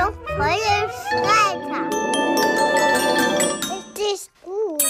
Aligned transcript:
Jungfräulich 0.00 0.92
Freitag. 1.10 1.92
Richtig 3.70 4.30
gut. 4.42 4.82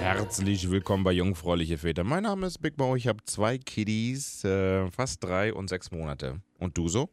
Herzlich 0.00 0.70
willkommen 0.70 1.04
bei 1.04 1.12
Jungfräuliche 1.12 1.76
Väter. 1.76 2.02
Mein 2.02 2.22
Name 2.22 2.46
ist 2.46 2.62
Big 2.62 2.78
Bo. 2.78 2.96
Ich 2.96 3.08
habe 3.08 3.22
zwei 3.26 3.58
Kiddies, 3.58 4.42
äh, 4.44 4.90
fast 4.90 5.22
drei 5.22 5.52
und 5.52 5.68
sechs 5.68 5.90
Monate. 5.90 6.40
Und 6.58 6.78
du 6.78 6.88
so? 6.88 7.10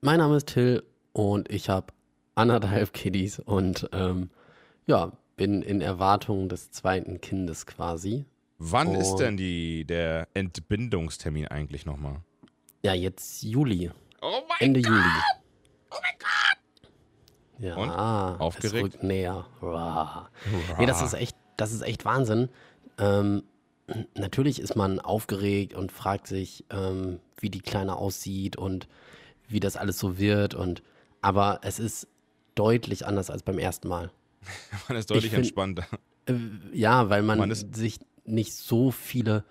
Mein 0.00 0.18
Name 0.18 0.38
ist 0.38 0.48
Till 0.48 0.82
und 1.12 1.48
ich 1.52 1.68
habe 1.68 1.92
anderthalb 2.34 2.92
Kiddies 2.92 3.38
und 3.38 3.88
ähm, 3.92 4.30
ja, 4.86 5.12
bin 5.36 5.62
in 5.62 5.82
Erwartung 5.82 6.48
des 6.48 6.72
zweiten 6.72 7.20
Kindes 7.20 7.64
quasi. 7.64 8.24
Wann 8.58 8.94
ist 8.94 9.12
Und- 9.12 9.20
denn 9.20 9.36
die, 9.36 9.84
der 9.84 10.28
Entbindungstermin 10.34 11.48
eigentlich 11.48 11.84
nochmal? 11.86 12.20
Ja, 12.82 12.94
jetzt 12.94 13.42
Juli, 13.42 13.90
Oh 14.22 14.40
mein 14.48 14.58
Ende 14.60 14.80
Juli. 14.80 15.00
Oh 15.90 15.96
mein 16.02 16.18
Gott! 16.18 16.90
Ja, 17.58 17.76
Und? 17.76 17.88
Es 17.90 18.40
Aufgeregt? 18.40 18.84
rückt 18.84 19.02
näher. 19.02 19.46
Uah. 19.60 20.30
Nee, 20.78 20.86
das 20.86 21.02
ist 21.02 21.14
echt, 21.14 21.36
das 21.56 21.72
ist 21.72 21.82
echt 21.82 22.04
Wahnsinn. 22.04 22.48
Ähm, 22.98 23.42
natürlich 24.14 24.58
ist 24.60 24.74
man 24.76 25.00
aufgeregt 25.00 25.74
und 25.74 25.92
fragt 25.92 26.26
sich, 26.26 26.64
ähm, 26.70 27.20
wie 27.38 27.50
die 27.50 27.60
Kleine 27.60 27.96
aussieht 27.96 28.56
und 28.56 28.88
wie 29.48 29.60
das 29.60 29.76
alles 29.76 29.98
so 29.98 30.18
wird. 30.18 30.54
Und 30.54 30.82
aber 31.22 31.60
es 31.62 31.78
ist 31.78 32.08
deutlich 32.54 33.06
anders 33.06 33.30
als 33.30 33.42
beim 33.42 33.58
ersten 33.58 33.88
Mal. 33.88 34.10
Man 34.88 34.96
ist 34.96 35.10
deutlich 35.10 35.30
find- 35.30 35.38
entspannter. 35.44 35.86
Äh, 36.26 36.34
Ja, 36.72 37.08
weil 37.10 37.22
man, 37.22 37.38
Man 37.38 37.50
ist- 37.50 37.74
sich 37.74 37.98
nicht 38.26 38.54
so 38.54 38.90
viele 38.90 39.44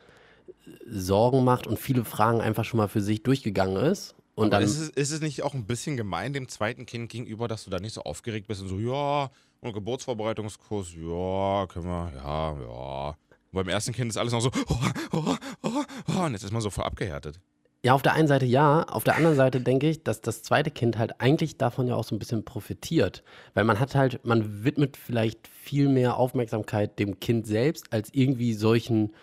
äh, 0.48 0.72
Sorgen 0.90 1.44
macht 1.44 1.68
und 1.68 1.80
viele 1.80 2.06
Fragen 2.06 2.42
einfach 2.42 2.66
schon 2.66 2.78
mal 2.78 2.88
für 2.88 3.02
sich 3.02 3.24
durchgegangen 3.24 3.78
ist. 3.78 4.16
Und 4.36 4.48
Aber 4.48 4.62
dann, 4.62 4.64
ist 4.64 4.78
es, 4.78 4.90
ist 4.90 5.12
es 5.12 5.22
nicht 5.22 5.44
auch 5.44 5.54
ein 5.54 5.66
bisschen 5.66 5.96
gemein 5.96 6.34
dem 6.34 6.50
zweiten 6.50 6.86
Kind 6.86 7.10
gegenüber, 7.10 7.48
dass 7.48 7.64
du 7.64 7.70
da 7.70 7.80
nicht 7.80 7.94
so 7.94 8.02
aufgeregt 8.02 8.48
bist 8.48 8.62
und 8.62 8.68
so, 8.68 8.80
ja, 8.80 9.32
und 9.62 9.74
Geburtsvorbereitungskurs, 9.74 10.94
ja, 10.94 11.66
können 11.68 11.86
wir, 11.86 12.12
ja, 12.16 12.60
ja. 12.60 13.08
Und 13.10 13.18
beim 13.54 13.70
ersten 13.70 13.94
Kind 13.94 14.12
ist 14.12 14.18
alles 14.18 14.34
noch 14.34 14.42
so, 14.42 14.52
oh, 14.68 14.78
oh, 15.14 15.36
oh, 15.64 15.84
oh, 16.10 16.24
und 16.24 16.34
jetzt 16.34 16.44
ist 16.44 16.52
man 16.52 16.62
so 16.62 16.70
voll 16.70 16.84
abgehärtet. 16.84 17.40
Ja, 17.84 17.94
auf 17.94 18.02
der 18.02 18.14
einen 18.14 18.28
Seite 18.28 18.46
ja, 18.46 18.84
auf 18.84 19.04
der 19.04 19.16
anderen 19.16 19.36
Seite 19.36 19.62
denke 19.62 19.88
ich, 19.88 20.04
dass 20.04 20.22
das 20.22 20.42
zweite 20.42 20.72
Kind 20.72 20.98
halt 20.98 21.22
eigentlich 21.22 21.58
davon 21.58 21.88
ja 21.88 21.96
auch 21.96 22.04
so 22.04 22.16
ein 22.16 22.20
bisschen 22.20 22.44
profitiert. 22.44 23.24
Weil 23.54 23.64
man 23.64 23.80
hat 23.80 23.94
halt, 23.96 24.26
man 24.26 24.64
widmet 24.64 24.98
vielleicht 24.98 25.48
viel 25.48 25.88
mehr 25.90 26.18
Aufmerksamkeit 26.18 26.98
dem 26.98 27.20
Kind 27.20 27.46
selbst 27.46 27.94
als 27.94 28.10
irgendwie 28.12 28.54
solchen 28.54 29.14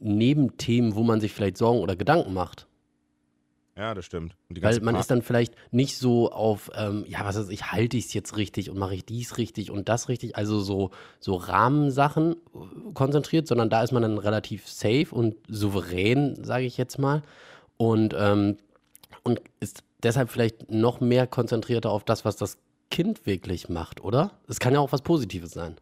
Nebenthemen, 0.00 0.94
wo 0.94 1.02
man 1.02 1.20
sich 1.20 1.32
vielleicht 1.32 1.56
Sorgen 1.56 1.80
oder 1.80 1.96
Gedanken 1.96 2.34
macht. 2.34 2.66
Ja, 3.76 3.94
das 3.94 4.04
stimmt. 4.04 4.36
Weil 4.50 4.80
man 4.80 4.94
Pa- 4.94 5.00
ist 5.00 5.10
dann 5.10 5.22
vielleicht 5.22 5.54
nicht 5.70 5.96
so 5.96 6.30
auf, 6.30 6.70
ähm, 6.74 7.04
ja, 7.08 7.24
was 7.24 7.38
weiß 7.38 7.48
ich, 7.48 7.72
halte 7.72 7.96
ich 7.96 8.06
es 8.06 8.12
jetzt 8.12 8.36
richtig 8.36 8.68
und 8.68 8.76
mache 8.76 8.94
ich 8.94 9.06
dies 9.06 9.38
richtig 9.38 9.70
und 9.70 9.88
das 9.88 10.08
richtig, 10.10 10.36
also 10.36 10.60
so, 10.60 10.90
so 11.18 11.36
Rahmensachen 11.36 12.32
äh, 12.32 12.92
konzentriert, 12.92 13.46
sondern 13.46 13.70
da 13.70 13.82
ist 13.82 13.92
man 13.92 14.02
dann 14.02 14.18
relativ 14.18 14.68
safe 14.68 15.06
und 15.12 15.36
souverän, 15.48 16.44
sage 16.44 16.64
ich 16.66 16.76
jetzt 16.76 16.98
mal. 16.98 17.22
Und, 17.80 18.14
ähm, 18.14 18.58
und 19.22 19.40
ist 19.58 19.84
deshalb 20.02 20.28
vielleicht 20.28 20.70
noch 20.70 21.00
mehr 21.00 21.26
konzentrierter 21.26 21.90
auf 21.90 22.04
das, 22.04 22.26
was 22.26 22.36
das 22.36 22.58
Kind 22.90 23.24
wirklich 23.24 23.70
macht, 23.70 24.04
oder? 24.04 24.32
Es 24.48 24.60
kann 24.60 24.74
ja 24.74 24.80
auch 24.80 24.92
was 24.92 25.00
Positives 25.00 25.52
sein. 25.52 25.78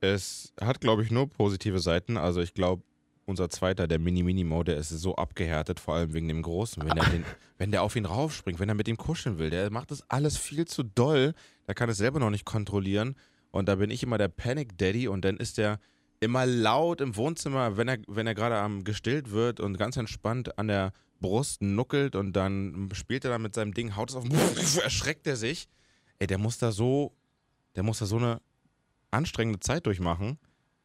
Es 0.00 0.52
hat, 0.60 0.80
glaube 0.80 1.02
ich, 1.02 1.10
nur 1.10 1.28
positive 1.28 1.80
Seiten. 1.80 2.16
Also 2.16 2.40
ich 2.40 2.54
glaube, 2.54 2.84
unser 3.24 3.50
zweiter, 3.50 3.88
der 3.88 3.98
Mini-Minimo, 3.98 4.62
der 4.62 4.76
ist 4.76 4.90
so 4.90 5.16
abgehärtet, 5.16 5.80
vor 5.80 5.96
allem 5.96 6.14
wegen 6.14 6.28
dem 6.28 6.42
Großen. 6.42 6.80
Wenn, 6.86 6.94
der 6.94 7.06
den, 7.06 7.24
wenn 7.58 7.72
der 7.72 7.82
auf 7.82 7.96
ihn 7.96 8.06
raufspringt, 8.06 8.60
wenn 8.60 8.68
er 8.68 8.76
mit 8.76 8.86
ihm 8.86 8.96
kuscheln 8.96 9.38
will, 9.38 9.50
der 9.50 9.72
macht 9.72 9.90
das 9.90 10.08
alles 10.08 10.38
viel 10.38 10.64
zu 10.68 10.84
doll. 10.84 11.34
Der 11.66 11.74
kann 11.74 11.90
es 11.90 11.98
selber 11.98 12.20
noch 12.20 12.30
nicht 12.30 12.44
kontrollieren. 12.44 13.16
Und 13.50 13.68
da 13.68 13.74
bin 13.74 13.90
ich 13.90 14.04
immer 14.04 14.16
der 14.16 14.28
Panic 14.28 14.78
Daddy 14.78 15.08
und 15.08 15.24
dann 15.24 15.38
ist 15.38 15.58
der 15.58 15.80
immer 16.20 16.46
laut 16.46 17.00
im 17.00 17.16
Wohnzimmer, 17.16 17.76
wenn 17.76 17.88
er, 17.88 17.98
wenn 18.08 18.26
er 18.26 18.34
gerade 18.34 18.56
am 18.56 18.84
gestillt 18.84 19.30
wird 19.30 19.60
und 19.60 19.76
ganz 19.78 19.96
entspannt 19.96 20.58
an 20.58 20.68
der 20.68 20.92
Brust 21.20 21.62
nuckelt 21.62 22.14
und 22.16 22.32
dann 22.34 22.88
spielt 22.92 23.24
er 23.24 23.30
da 23.32 23.38
mit 23.38 23.54
seinem 23.54 23.74
Ding, 23.74 23.96
haut 23.96 24.10
es 24.10 24.16
auf 24.16 24.24
den 24.24 24.32
erschreckt 24.82 25.26
er 25.26 25.36
sich. 25.36 25.68
Ey, 26.18 26.26
der 26.26 26.38
muss 26.38 26.58
da 26.58 26.72
so, 26.72 27.12
der 27.76 27.82
muss 27.82 27.98
da 28.00 28.06
so 28.06 28.16
eine 28.16 28.40
anstrengende 29.10 29.60
Zeit 29.60 29.86
durchmachen. 29.86 30.38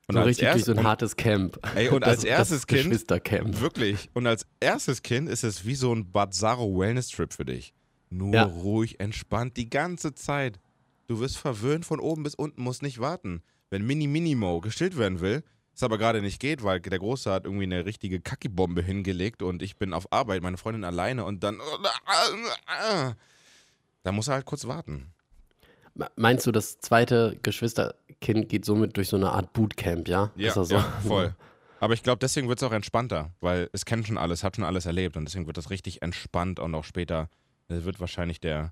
Und 0.07 0.16
so 0.16 0.22
richtig 0.22 0.45
erst- 0.45 0.66
so 0.66 0.73
ein 0.73 0.83
hartes 0.83 1.16
Camp. 1.16 1.57
Ey, 1.75 1.88
und 1.89 2.03
als 2.03 2.23
erstes 2.23 2.59
das 2.61 2.67
Kind- 2.67 2.83
Geschwistercamp. 2.83 3.59
Wirklich. 3.61 4.09
Und 4.13 4.27
als 4.27 4.45
erstes 4.59 5.01
Kind 5.01 5.29
ist 5.29 5.43
es 5.43 5.66
wie 5.66 5.75
so 5.75 5.93
ein 5.93 6.11
Bazzaro 6.11 6.77
Wellness 6.77 7.07
Trip 7.09 7.31
für 7.33 7.45
dich. 7.45 7.73
Nur 8.09 8.33
Ja. 8.33 8.43
ruhig, 8.43 8.99
entspannt, 8.99 9.55
die 9.57 9.69
ganze 9.69 10.13
Zeit. 10.13 10.59
Du 11.07 11.19
wirst 11.19 11.38
verwöhnt 11.38 11.85
von 11.85 11.99
oben 11.99 12.23
bis 12.23 12.35
unten, 12.35 12.61
musst 12.61 12.81
nicht 12.83 12.99
warten. 12.99 13.41
Wenn 13.73 13.88
Mini 13.88 14.06
Minimo 14.06 14.61
gestillt 14.61 15.00
werden 15.00 15.19
will, 15.19 15.41
es 15.73 15.81
aber 15.81 15.97
gerade 15.97 16.22
nicht 16.22 16.39
geht, 16.39 16.63
weil 16.63 16.79
der 16.79 17.00
Große 17.00 17.31
hat 17.31 17.45
irgendwie 17.45 17.63
eine 17.63 17.85
richtige 17.85 18.22
Kackibombe 18.22 18.84
hingelegt 18.84 19.41
und 19.41 19.63
ich 19.63 19.78
bin 19.78 19.94
auf 19.94 20.13
Arbeit, 20.13 20.44
meine 20.44 20.57
Freundin 20.57 20.84
alleine 20.84 21.25
und 21.25 21.44
dann. 21.44 21.59
Da 24.03 24.11
muss 24.11 24.28
er 24.28 24.35
halt 24.35 24.45
kurz 24.45 24.67
warten. 24.67 25.11
Me- 25.95 26.11
Meinst 26.16 26.45
du, 26.45 26.51
das 26.51 26.78
zweite 26.81 27.39
Geschwisterkind 27.41 28.47
geht 28.47 28.63
somit 28.63 28.95
durch 28.95 29.07
so 29.09 29.16
eine 29.17 29.31
Art 29.31 29.53
Bootcamp, 29.53 30.07
ja? 30.07 30.31
Ja, 30.35 30.53
so? 30.53 30.63
ja 30.75 30.81
voll. 31.07 31.35
Aber 31.79 31.95
ich 31.95 32.03
glaube, 32.03 32.19
deswegen 32.19 32.47
wird 32.50 32.61
es 32.61 32.63
auch 32.67 32.72
entspannter, 32.73 33.31
weil 33.41 33.72
es 33.73 33.85
kennt 33.85 34.05
schon 34.05 34.19
alles, 34.19 34.44
hat 34.44 34.55
schon 34.55 34.66
alles 34.66 34.85
erlebt 34.85 35.17
und 35.17 35.25
deswegen 35.25 35.47
wird 35.47 35.57
das 35.57 35.72
richtig 35.72 36.03
entspannt 36.03 36.59
und 36.59 36.75
auch 36.75 36.84
später 36.84 37.28
es 37.69 37.85
wird 37.85 38.00
wahrscheinlich 38.00 38.40
der. 38.40 38.72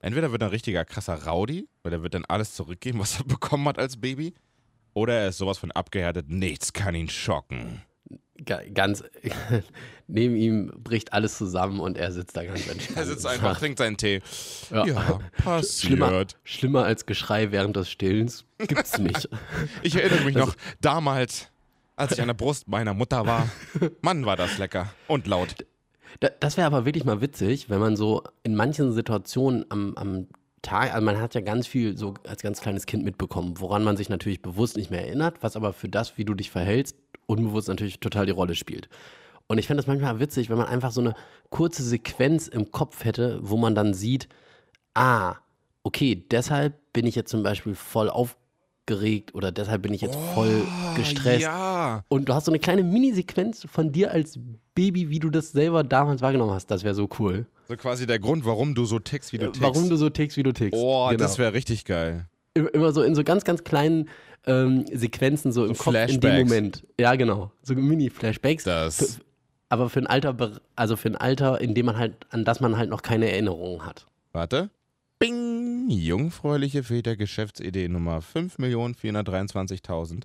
Entweder 0.00 0.30
wird 0.32 0.42
er 0.42 0.48
ein 0.48 0.52
richtiger 0.52 0.84
krasser 0.84 1.24
Rowdy, 1.26 1.68
weil 1.82 1.92
er 1.92 2.02
wird 2.02 2.14
dann 2.14 2.24
alles 2.26 2.54
zurückgeben, 2.54 2.98
was 3.00 3.18
er 3.18 3.24
bekommen 3.26 3.66
hat 3.68 3.78
als 3.78 3.96
Baby, 4.00 4.34
oder 4.94 5.14
er 5.14 5.28
ist 5.28 5.38
sowas 5.38 5.58
von 5.58 5.70
abgehärtet, 5.72 6.28
nichts 6.28 6.72
kann 6.72 6.94
ihn 6.94 7.08
schocken. 7.08 7.82
Ga- 8.44 8.62
Ganz, 8.72 9.02
neben 10.06 10.36
ihm 10.36 10.72
bricht 10.82 11.12
alles 11.12 11.36
zusammen 11.36 11.80
und 11.80 11.98
er 11.98 12.12
sitzt 12.12 12.36
da 12.36 12.44
ganz 12.44 12.66
entspannt. 12.68 12.96
Er 12.96 13.04
sitzt 13.06 13.26
einfach, 13.26 13.58
trinkt 13.58 13.78
seinen 13.78 13.96
Tee. 13.96 14.22
Ja. 14.70 14.86
Ja, 14.86 15.20
Schlimmer, 15.62 16.06
passiert. 16.06 16.36
schlimmer 16.44 16.84
als 16.84 17.04
Geschrei 17.06 17.50
während 17.50 17.76
des 17.76 17.90
Stillens 17.90 18.44
gibt's 18.58 18.98
nicht. 18.98 19.28
Ich 19.82 19.96
erinnere 19.96 20.24
mich 20.24 20.36
Also 20.36 20.48
noch 20.48 20.56
damals, 20.80 21.50
als 21.96 22.12
ich 22.12 22.20
an 22.20 22.28
der 22.28 22.34
Brust 22.34 22.68
meiner 22.68 22.94
Mutter 22.94 23.26
war. 23.26 23.48
Mann, 24.02 24.24
war 24.24 24.36
das 24.36 24.56
lecker 24.58 24.92
und 25.08 25.26
laut. 25.26 25.56
Da, 26.20 26.28
das 26.40 26.56
wäre 26.56 26.66
aber 26.66 26.84
wirklich 26.84 27.04
mal 27.04 27.20
witzig, 27.20 27.70
wenn 27.70 27.80
man 27.80 27.96
so 27.96 28.22
in 28.42 28.54
manchen 28.54 28.92
Situationen 28.92 29.64
am, 29.68 29.94
am 29.96 30.26
Tag, 30.62 30.92
also 30.92 31.04
man 31.04 31.20
hat 31.20 31.34
ja 31.34 31.40
ganz 31.40 31.66
viel 31.66 31.96
so 31.96 32.14
als 32.26 32.42
ganz 32.42 32.60
kleines 32.60 32.86
Kind 32.86 33.04
mitbekommen, 33.04 33.54
woran 33.58 33.84
man 33.84 33.96
sich 33.96 34.08
natürlich 34.08 34.42
bewusst 34.42 34.76
nicht 34.76 34.90
mehr 34.90 35.06
erinnert, 35.06 35.42
was 35.42 35.56
aber 35.56 35.72
für 35.72 35.88
das, 35.88 36.18
wie 36.18 36.24
du 36.24 36.34
dich 36.34 36.50
verhältst, 36.50 36.96
unbewusst 37.26 37.68
natürlich 37.68 38.00
total 38.00 38.26
die 38.26 38.32
Rolle 38.32 38.56
spielt. 38.56 38.88
Und 39.46 39.58
ich 39.58 39.66
fände 39.66 39.80
es 39.80 39.86
manchmal 39.86 40.20
witzig, 40.20 40.50
wenn 40.50 40.58
man 40.58 40.66
einfach 40.66 40.90
so 40.90 41.00
eine 41.00 41.14
kurze 41.50 41.82
Sequenz 41.82 42.48
im 42.48 42.70
Kopf 42.70 43.04
hätte, 43.04 43.38
wo 43.42 43.56
man 43.56 43.74
dann 43.74 43.94
sieht, 43.94 44.28
ah, 44.94 45.36
okay, 45.84 46.26
deshalb 46.30 46.74
bin 46.92 47.06
ich 47.06 47.14
jetzt 47.14 47.30
zum 47.30 47.42
Beispiel 47.42 47.74
voll 47.74 48.10
aufgeregt 48.88 49.34
oder 49.34 49.52
deshalb 49.52 49.82
bin 49.82 49.92
ich 49.94 50.00
jetzt 50.00 50.16
voll 50.34 50.62
gestresst. 50.96 51.42
Ja. 51.42 52.04
Und 52.08 52.28
du 52.28 52.34
hast 52.34 52.46
so 52.46 52.50
eine 52.50 52.58
kleine 52.58 52.82
Mini-Sequenz 52.82 53.66
von 53.70 53.92
dir 53.92 54.10
als 54.12 54.38
Baby, 54.74 55.10
wie 55.10 55.18
du 55.18 55.30
das 55.30 55.52
selber 55.52 55.84
damals 55.84 56.22
wahrgenommen 56.22 56.52
hast. 56.52 56.70
Das 56.70 56.84
wäre 56.84 56.94
so 56.94 57.08
cool. 57.18 57.46
So 57.68 57.76
quasi 57.76 58.06
der 58.06 58.18
Grund, 58.18 58.44
warum 58.46 58.74
du 58.74 58.84
so 58.86 58.98
tickst, 58.98 59.32
wie 59.32 59.38
du 59.38 59.46
tickst. 59.46 59.60
Warum 59.60 59.88
du 59.90 59.96
so 59.96 60.08
tickst, 60.08 60.36
wie 60.36 60.42
du 60.42 60.52
tickst. 60.52 60.78
Oh, 60.80 61.08
Genau. 61.08 61.18
das 61.18 61.38
wäre 61.38 61.52
richtig 61.52 61.84
geil. 61.84 62.26
Immer- 62.54 62.92
so 62.92 63.02
in 63.02 63.14
so 63.14 63.22
ganz, 63.24 63.44
ganz 63.44 63.62
kleinen 63.64 64.08
ähm, 64.46 64.86
Sequenzen, 64.92 65.52
so 65.52 65.66
im 65.66 65.74
So 65.74 65.84
Kopf 65.84 65.94
in 66.08 66.20
dem. 66.20 66.46
Moment. 66.46 66.86
Ja, 66.98 67.14
genau. 67.16 67.50
So 67.62 67.74
Mini-Flashbacks. 67.74 68.64
Das. 68.64 69.20
Aber 69.68 69.90
für 69.90 70.00
ein 70.00 70.06
Alter, 70.06 70.34
also 70.76 70.96
für 70.96 71.08
ein 71.08 71.16
Alter, 71.16 71.60
in 71.60 71.74
dem 71.74 71.86
man 71.86 71.98
halt, 71.98 72.14
an 72.30 72.44
das 72.46 72.60
man 72.60 72.78
halt 72.78 72.88
noch 72.88 73.02
keine 73.02 73.30
Erinnerungen 73.30 73.84
hat. 73.84 74.06
Warte. 74.32 74.70
Jungfräuliche 75.90 76.82
Väter 76.82 77.16
Geschäftsidee 77.16 77.88
Nummer 77.88 78.18
5.423.000. 78.18 80.24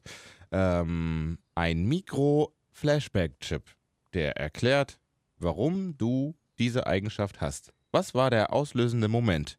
Ähm, 0.52 1.38
ein 1.56 1.86
Mikro-Flashback-Chip, 1.86 3.64
der 4.14 4.36
erklärt, 4.36 5.00
warum 5.38 5.98
du 5.98 6.36
diese 6.60 6.86
Eigenschaft 6.86 7.40
hast. 7.40 7.72
Was 7.92 8.14
war 8.14 8.30
der 8.30 8.52
auslösende 8.52 9.08
Moment? 9.08 9.58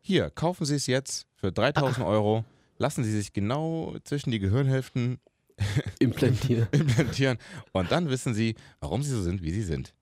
Hier, 0.00 0.30
kaufen 0.30 0.64
Sie 0.64 0.76
es 0.76 0.86
jetzt 0.86 1.26
für 1.34 1.52
3000 1.52 2.06
Euro. 2.06 2.46
Lassen 2.78 3.04
Sie 3.04 3.12
sich 3.12 3.34
genau 3.34 3.94
zwischen 4.04 4.30
die 4.30 4.38
Gehirnhälften 4.38 5.20
Implantieren. 5.98 6.68
implantieren 6.72 7.36
und 7.72 7.92
dann 7.92 8.08
wissen 8.08 8.32
Sie, 8.32 8.54
warum 8.80 9.02
Sie 9.02 9.10
so 9.10 9.22
sind, 9.22 9.42
wie 9.42 9.52
Sie 9.52 9.62
sind. 9.62 9.92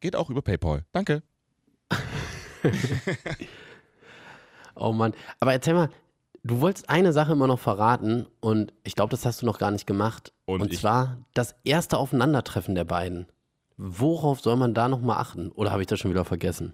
Geht 0.00 0.16
auch 0.16 0.28
über 0.28 0.42
PayPal. 0.42 0.84
Danke. 0.92 1.22
Oh 4.76 4.92
Mann. 4.92 5.12
Aber 5.40 5.52
erzähl 5.52 5.74
mal, 5.74 5.90
Du 6.44 6.60
wolltest 6.60 6.88
eine 6.88 7.12
Sache 7.12 7.32
immer 7.32 7.48
noch 7.48 7.58
verraten 7.58 8.26
und 8.38 8.72
ich 8.84 8.94
glaube, 8.94 9.10
das 9.10 9.26
hast 9.26 9.42
du 9.42 9.46
noch 9.46 9.58
gar 9.58 9.72
nicht 9.72 9.84
gemacht. 9.84 10.32
Und 10.44 10.60
Und, 10.60 10.72
zwar 10.76 11.16
das 11.34 11.56
erste 11.64 11.98
Aufeinandertreffen 11.98 12.76
der 12.76 12.84
beiden. 12.84 13.26
Worauf 13.76 14.40
soll 14.40 14.54
man 14.54 14.72
da 14.72 14.88
nochmal 14.88 15.16
achten? 15.16 15.50
Oder 15.50 15.72
habe 15.72 15.82
ich 15.82 15.88
das 15.88 15.98
schon 15.98 16.12
wieder 16.12 16.24
vergessen? 16.24 16.72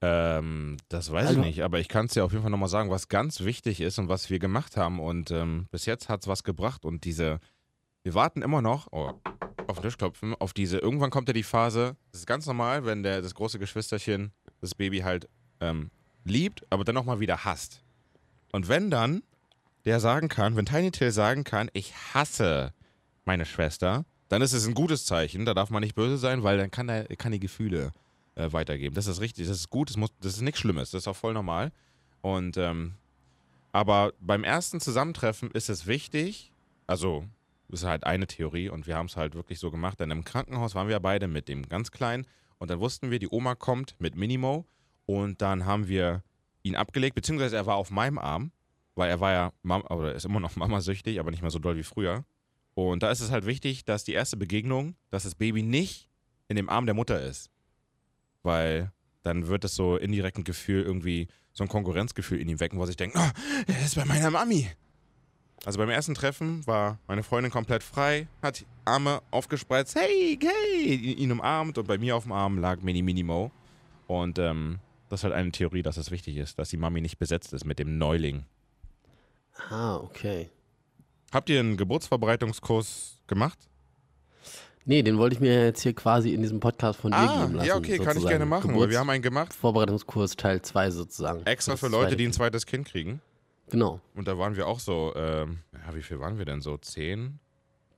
Ähm, 0.00 0.76
das 0.88 1.10
weiß 1.10 1.26
Also- 1.28 1.40
ich 1.40 1.46
nicht, 1.46 1.62
aber 1.64 1.80
ich 1.80 1.88
kann 1.88 2.06
es 2.06 2.12
dir 2.12 2.24
auf 2.24 2.30
jeden 2.30 2.42
Fall 2.42 2.52
nochmal 2.52 2.68
sagen, 2.68 2.88
was 2.90 3.08
ganz 3.08 3.40
wichtig 3.40 3.80
ist 3.80 3.98
und 3.98 4.08
was 4.08 4.30
wir 4.30 4.38
gemacht 4.38 4.76
haben. 4.76 5.00
Und 5.00 5.32
ähm, 5.32 5.66
bis 5.72 5.86
jetzt 5.86 6.08
hat 6.08 6.20
es 6.22 6.28
was 6.28 6.44
gebracht. 6.44 6.84
Und 6.84 7.04
diese, 7.04 7.40
wir 8.04 8.14
warten 8.14 8.42
immer 8.42 8.62
noch, 8.62 8.86
oh, 8.92 9.12
auf 9.66 9.78
den 9.78 9.82
Tisch 9.82 9.98
klopfen, 9.98 10.36
auf 10.38 10.52
diese, 10.52 10.78
irgendwann 10.78 11.10
kommt 11.10 11.26
ja 11.28 11.34
die 11.34 11.42
Phase, 11.42 11.96
das 12.12 12.20
ist 12.20 12.26
ganz 12.26 12.46
normal, 12.46 12.84
wenn 12.86 13.02
der, 13.02 13.22
das 13.22 13.34
große 13.34 13.58
Geschwisterchen 13.58 14.32
das 14.60 14.74
Baby 14.76 15.00
halt 15.00 15.28
ähm, 15.60 15.90
liebt, 16.28 16.64
aber 16.70 16.84
dann 16.84 16.94
nochmal 16.94 17.20
wieder 17.20 17.44
hasst. 17.44 17.82
Und 18.52 18.68
wenn 18.68 18.90
dann 18.90 19.22
der 19.84 20.00
sagen 20.00 20.28
kann, 20.28 20.56
wenn 20.56 20.66
Tiny 20.66 20.90
Tail 20.90 21.12
sagen 21.12 21.44
kann, 21.44 21.70
ich 21.72 21.94
hasse 22.14 22.72
meine 23.24 23.46
Schwester, 23.46 24.04
dann 24.28 24.42
ist 24.42 24.52
es 24.52 24.66
ein 24.66 24.74
gutes 24.74 25.06
Zeichen, 25.06 25.44
da 25.46 25.54
darf 25.54 25.70
man 25.70 25.82
nicht 25.82 25.94
böse 25.94 26.18
sein, 26.18 26.42
weil 26.42 26.58
dann 26.58 26.70
kann 26.70 26.88
er 26.88 27.04
kann 27.16 27.32
die 27.32 27.40
Gefühle 27.40 27.92
äh, 28.34 28.52
weitergeben. 28.52 28.94
Das 28.94 29.06
ist 29.06 29.20
richtig, 29.20 29.46
das 29.46 29.56
ist 29.56 29.70
gut, 29.70 29.88
das, 29.88 29.96
muss, 29.96 30.10
das 30.20 30.34
ist 30.34 30.42
nichts 30.42 30.60
Schlimmes, 30.60 30.90
das 30.90 31.02
ist 31.02 31.08
auch 31.08 31.16
voll 31.16 31.32
normal. 31.32 31.72
Und 32.20 32.56
ähm, 32.56 32.94
aber 33.72 34.12
beim 34.20 34.44
ersten 34.44 34.80
Zusammentreffen 34.80 35.50
ist 35.52 35.68
es 35.68 35.86
wichtig, 35.86 36.52
also 36.86 37.24
ist 37.70 37.84
halt 37.84 38.04
eine 38.04 38.26
Theorie 38.26 38.70
und 38.70 38.86
wir 38.86 38.96
haben 38.96 39.06
es 39.06 39.16
halt 39.16 39.34
wirklich 39.34 39.58
so 39.58 39.70
gemacht, 39.70 40.00
denn 40.00 40.10
im 40.10 40.24
Krankenhaus 40.24 40.74
waren 40.74 40.88
wir 40.88 41.00
beide 41.00 41.28
mit 41.28 41.48
dem 41.48 41.68
ganz 41.68 41.90
Kleinen 41.90 42.26
und 42.58 42.70
dann 42.70 42.80
wussten 42.80 43.10
wir, 43.10 43.18
die 43.18 43.28
Oma 43.30 43.54
kommt 43.54 43.94
mit 43.98 44.16
Minimo 44.16 44.66
und 45.08 45.40
dann 45.40 45.64
haben 45.64 45.88
wir 45.88 46.22
ihn 46.62 46.76
abgelegt, 46.76 47.14
beziehungsweise 47.14 47.56
er 47.56 47.64
war 47.64 47.76
auf 47.76 47.90
meinem 47.90 48.18
Arm, 48.18 48.52
weil 48.94 49.08
er 49.08 49.20
war 49.20 49.32
ja, 49.32 49.52
Mam 49.62 49.80
oder 49.88 50.14
ist 50.14 50.26
immer 50.26 50.38
noch 50.38 50.54
Mamasüchtig, 50.54 51.18
aber 51.18 51.30
nicht 51.30 51.40
mehr 51.40 51.50
so 51.50 51.58
doll 51.58 51.78
wie 51.78 51.82
früher. 51.82 52.26
Und 52.74 53.02
da 53.02 53.10
ist 53.10 53.20
es 53.20 53.30
halt 53.30 53.46
wichtig, 53.46 53.86
dass 53.86 54.04
die 54.04 54.12
erste 54.12 54.36
Begegnung, 54.36 54.96
dass 55.08 55.22
das 55.22 55.34
Baby 55.34 55.62
nicht 55.62 56.10
in 56.48 56.56
dem 56.56 56.68
Arm 56.68 56.84
der 56.84 56.94
Mutter 56.94 57.22
ist. 57.22 57.50
Weil 58.42 58.92
dann 59.22 59.46
wird 59.46 59.64
es 59.64 59.74
so 59.74 59.96
indirekt 59.96 60.36
ein 60.36 60.44
Gefühl, 60.44 60.82
irgendwie 60.82 61.28
so 61.54 61.64
ein 61.64 61.68
Konkurrenzgefühl 61.68 62.38
in 62.38 62.48
ihm 62.50 62.60
wecken, 62.60 62.78
wo 62.78 62.84
sich 62.84 62.96
denkt, 62.96 63.16
oh, 63.18 63.30
er 63.66 63.80
ist 63.82 63.94
bei 63.94 64.04
meiner 64.04 64.30
Mami. 64.30 64.68
Also 65.64 65.78
beim 65.78 65.88
ersten 65.88 66.12
Treffen 66.12 66.66
war 66.66 66.98
meine 67.06 67.22
Freundin 67.22 67.50
komplett 67.50 67.82
frei, 67.82 68.28
hat 68.42 68.66
Arme 68.84 69.22
aufgespreizt, 69.30 69.94
hey, 69.94 70.38
hey, 70.38 70.94
ihn 70.94 71.32
umarmt 71.32 71.78
und 71.78 71.88
bei 71.88 71.96
mir 71.96 72.14
auf 72.14 72.24
dem 72.24 72.32
Arm 72.32 72.58
lag 72.58 72.82
Mini 72.82 73.00
Minimo. 73.00 73.50
Und 74.06 74.38
ähm, 74.38 74.80
das 75.08 75.20
ist 75.20 75.24
halt 75.24 75.34
eine 75.34 75.50
Theorie, 75.52 75.82
dass 75.82 75.96
es 75.96 76.10
wichtig 76.10 76.36
ist, 76.36 76.58
dass 76.58 76.70
die 76.70 76.76
Mami 76.76 77.00
nicht 77.00 77.18
besetzt 77.18 77.52
ist 77.52 77.64
mit 77.64 77.78
dem 77.78 77.98
Neuling. 77.98 78.44
Ah, 79.70 79.96
okay. 79.96 80.50
Habt 81.32 81.50
ihr 81.50 81.60
einen 81.60 81.76
Geburtsvorbereitungskurs 81.76 83.20
gemacht? 83.26 83.58
Nee, 84.84 85.02
den 85.02 85.18
wollte 85.18 85.34
ich 85.34 85.40
mir 85.40 85.66
jetzt 85.66 85.82
hier 85.82 85.92
quasi 85.92 86.32
in 86.32 86.40
diesem 86.40 86.60
Podcast 86.60 86.98
von 86.98 87.10
dir 87.10 87.18
geben 87.18 87.54
lassen. 87.54 87.58
Ah, 87.60 87.64
ja, 87.64 87.76
okay, 87.76 87.98
kann 87.98 87.98
ich 87.98 88.04
sozusagen. 88.06 88.28
gerne 88.28 88.46
machen. 88.46 88.70
Aber 88.70 88.88
wir 88.88 88.98
haben 88.98 89.10
einen 89.10 89.22
gemacht, 89.22 89.52
Vorbereitungskurs 89.52 90.36
Teil 90.36 90.62
2 90.62 90.90
sozusagen. 90.90 91.44
extra 91.44 91.76
für 91.76 91.88
Leute, 91.88 92.16
die 92.16 92.24
ein 92.24 92.32
zweites 92.32 92.64
Kind 92.64 92.86
kriegen. 92.86 93.20
Genau. 93.68 94.00
Und 94.14 94.28
da 94.28 94.38
waren 94.38 94.56
wir 94.56 94.66
auch 94.66 94.80
so, 94.80 95.12
ähm, 95.14 95.58
ja, 95.74 95.94
wie 95.94 96.02
viel 96.02 96.20
waren 96.20 96.38
wir 96.38 96.46
denn 96.46 96.62
so? 96.62 96.78
Zehn 96.78 97.38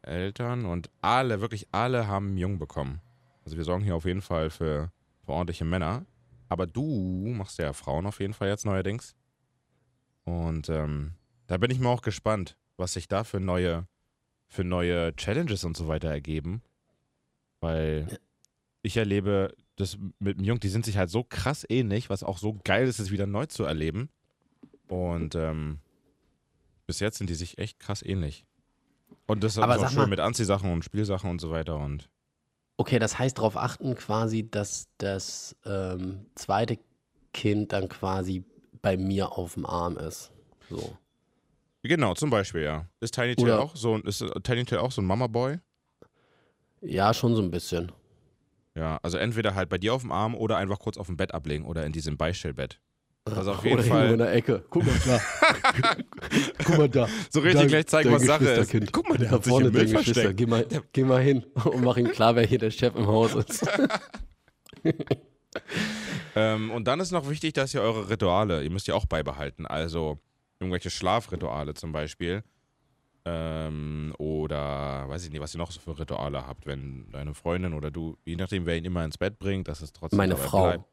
Eltern 0.03 0.65
und 0.65 0.91
alle, 1.01 1.41
wirklich 1.41 1.69
alle 1.71 2.09
haben 2.09 2.29
einen 2.29 2.39
Jungen 2.39 2.59
bekommen. 2.59 3.01
Also 3.45 3.57
wir 3.57 3.65
sorgen 3.65 3.85
hier 3.85 3.95
auf 3.95 4.05
jeden 4.05 4.23
Fall 4.23 4.51
für, 4.51 4.91
für 5.25 5.33
ordentliche 5.33 5.65
Männer. 5.65 6.05
Aber 6.51 6.67
du 6.67 7.33
machst 7.35 7.59
ja 7.59 7.73
Frauen 7.73 8.05
auf 8.07 8.21
jeden 8.21 8.35
Fall 8.35 8.49
jetzt 8.49 8.67
neuerdings. 8.67 9.15
Und 10.25 10.69
ähm, 10.69 11.15
da 11.47 11.57
bin 11.57 11.71
ich 11.71 11.79
mal 11.81 11.89
auch 11.91 12.03
gespannt, 12.03 12.57
was 12.77 12.93
sich 12.93 13.09
da 13.09 13.25
für 13.25 13.41
neue, 13.41 13.87
für 14.49 14.65
neue 14.65 15.15
Challenges 15.17 15.65
und 15.65 15.77
so 15.77 15.89
weiter 15.89 16.11
ergeben. 16.11 16.63
Weil 17.61 18.19
ich 18.83 18.97
erlebe 18.97 19.55
das 19.77 19.97
mit 20.19 20.39
dem 20.39 20.45
Jungen, 20.45 20.61
die 20.61 20.69
sind 20.69 20.85
sich 20.85 20.97
halt 20.99 21.09
so 21.09 21.23
krass 21.23 21.65
ähnlich, 21.69 22.11
was 22.11 22.23
auch 22.23 22.39
so 22.39 22.59
geil 22.65 22.87
ist, 22.87 22.99
es 22.99 23.11
wieder 23.11 23.27
neu 23.27 23.47
zu 23.47 23.65
erleben. 23.65 24.11
Und 24.89 25.35
ähm, 25.37 25.79
bis 26.87 26.99
jetzt 27.01 27.19
sind 27.19 27.31
die 27.31 27.35
sich 27.35 27.59
echt 27.59 27.79
krass 27.79 28.03
ähnlich. 28.03 28.45
Und 29.27 29.45
das 29.45 29.53
ist 29.53 29.59
auch 29.63 29.89
schön 29.91 29.99
mal- 30.03 30.07
mit 30.09 30.21
Anziehsachen 30.21 30.73
und 30.73 30.85
Spielsachen 30.85 31.31
und 31.31 31.41
so 31.41 31.51
weiter. 31.53 31.77
Und 31.77 32.11
Okay, 32.81 32.99
das 32.99 33.19
heißt 33.19 33.37
darauf 33.37 33.59
achten 33.59 33.95
quasi, 33.95 34.51
dass 34.51 34.89
das 34.97 35.55
ähm, 35.67 36.25
zweite 36.35 36.79
Kind 37.35 37.75
dann 37.75 37.91
quasi 37.91 38.43
bei 38.81 38.97
mir 38.97 39.33
auf 39.33 39.53
dem 39.53 39.67
Arm 39.67 39.99
ist. 39.99 40.33
So. 40.71 40.97
genau, 41.83 42.15
zum 42.15 42.31
Beispiel, 42.31 42.63
ja. 42.63 42.89
Ist 43.01 43.15
Tiny 43.15 43.37
Tail 43.37 43.53
auch 43.59 43.77
so 43.77 43.97
ein, 43.97 44.01
ist 44.05 44.25
Tiny 44.45 44.65
Tail 44.65 44.79
auch 44.79 44.93
so 44.93 45.03
ein 45.03 45.05
Mama-Boy? 45.05 45.59
Ja, 46.81 47.13
schon 47.13 47.37
so 47.37 47.43
ein 47.43 47.51
bisschen. 47.51 47.93
Ja, 48.75 48.99
also 49.03 49.19
entweder 49.19 49.55
halt 49.55 49.69
bei 49.69 49.77
dir 49.77 49.93
auf 49.93 50.01
dem 50.01 50.11
Arm 50.11 50.35
oder 50.35 50.57
einfach 50.57 50.79
kurz 50.79 50.97
auf 50.97 51.09
dem 51.09 51.19
Bett 51.19 51.35
ablegen 51.35 51.67
oder 51.67 51.85
in 51.85 51.93
diesem 51.93 52.17
Beistellbett. 52.17 52.81
Also 53.37 53.53
auf 53.53 53.65
jeden 53.65 53.79
Oder 53.79 53.89
Fall 53.89 54.11
in 54.13 54.19
der 54.19 54.33
Ecke. 54.33 54.65
Guck 54.71 54.85
mal 54.87 54.95
da. 55.07 55.21
Guck 56.65 56.79
mal 56.79 56.89
da. 56.89 57.09
so 57.31 57.41
richtig 57.41 57.61
Dein- 57.61 57.69
gleich 57.69 57.87
zeigen, 57.87 58.13
was 58.13 58.23
Sache 58.25 58.45
ist. 58.49 58.93
Guck 58.93 59.09
mal, 59.09 59.19
der 59.19 59.29
Da 59.29 59.35
hat 59.37 59.45
sich 59.45 59.53
im 59.53 59.59
vorne 59.61 59.71
Müll 59.71 59.89
versteckt. 59.89 60.37
Geh 60.37 60.47
mal, 60.47 60.67
geh 60.93 61.05
mal 61.05 61.21
hin 61.23 61.45
und 61.65 61.83
mach 61.85 61.97
ihm 61.97 62.11
klar, 62.11 62.35
wer 62.37 62.47
hier 62.47 62.59
der 62.59 62.71
Chef 62.71 62.95
im 62.97 63.07
Haus 63.07 63.35
ist. 63.35 63.67
Ähm, 66.37 66.71
und 66.71 66.87
dann 66.87 67.01
ist 67.01 67.11
noch 67.11 67.29
wichtig, 67.29 67.55
dass 67.55 67.75
ihr 67.75 67.83
eure 67.83 68.09
Rituale, 68.09 68.63
ihr 68.63 68.71
müsst 68.71 68.87
ihr 68.89 68.95
auch 68.97 69.07
beibehalten. 69.07 69.67
Also 69.67 70.19
irgendwelche 70.61 70.91
Schlafrituale 70.91 71.75
zum 71.75 71.93
Beispiel. 71.93 72.45
Ähm, 73.25 74.15
oder 74.19 75.09
weiß 75.09 75.25
ich 75.25 75.31
nicht, 75.31 75.41
was 75.43 75.55
ihr 75.55 75.59
noch 75.59 75.71
so 75.73 75.81
für 75.81 75.99
Rituale 75.99 76.47
habt, 76.47 76.67
wenn 76.67 77.11
deine 77.11 77.35
Freundin 77.35 77.75
oder 77.75 77.91
du, 77.91 78.17
je 78.25 78.37
nachdem, 78.37 78.65
wer 78.65 78.77
ihn 78.77 78.85
immer 78.85 79.05
ins 79.05 79.19
Bett 79.19 79.39
bringt, 79.39 79.69
dass 79.69 79.83
es 79.83 79.93
trotzdem 79.93 80.17
Meine 80.17 80.37
Frau. 80.37 80.69
bleibt. 80.69 80.85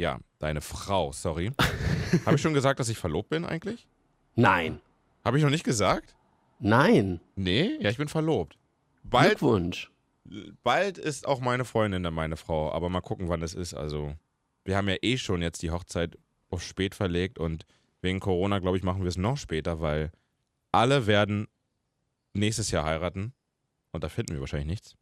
Ja, 0.00 0.18
deine 0.38 0.62
Frau, 0.62 1.12
sorry. 1.12 1.52
Habe 2.24 2.36
ich 2.36 2.40
schon 2.40 2.54
gesagt, 2.54 2.80
dass 2.80 2.88
ich 2.88 2.96
verlobt 2.96 3.28
bin 3.28 3.44
eigentlich? 3.44 3.86
Nein. 4.34 4.80
Habe 5.26 5.36
ich 5.36 5.44
noch 5.44 5.50
nicht 5.50 5.62
gesagt? 5.62 6.14
Nein. 6.58 7.20
Nee, 7.36 7.76
ja, 7.80 7.90
ich 7.90 7.98
bin 7.98 8.08
verlobt. 8.08 8.56
Bald, 9.02 9.40
Glückwunsch. 9.40 9.90
bald 10.62 10.96
ist 10.96 11.28
auch 11.28 11.40
meine 11.40 11.66
Freundin 11.66 12.02
dann 12.02 12.14
meine 12.14 12.38
Frau, 12.38 12.72
aber 12.72 12.88
mal 12.88 13.02
gucken, 13.02 13.28
wann 13.28 13.42
es 13.42 13.52
ist. 13.52 13.74
Also, 13.74 14.14
wir 14.64 14.74
haben 14.78 14.88
ja 14.88 14.96
eh 15.02 15.18
schon 15.18 15.42
jetzt 15.42 15.60
die 15.60 15.70
Hochzeit 15.70 16.16
auf 16.48 16.62
spät 16.62 16.94
verlegt 16.94 17.38
und 17.38 17.66
wegen 18.00 18.20
Corona, 18.20 18.58
glaube 18.58 18.78
ich, 18.78 18.82
machen 18.82 19.02
wir 19.02 19.08
es 19.08 19.18
noch 19.18 19.36
später, 19.36 19.82
weil 19.82 20.12
alle 20.72 21.06
werden 21.06 21.46
nächstes 22.32 22.70
Jahr 22.70 22.86
heiraten 22.86 23.34
und 23.92 24.02
da 24.02 24.08
finden 24.08 24.32
wir 24.32 24.40
wahrscheinlich 24.40 24.68
nichts. 24.68 24.96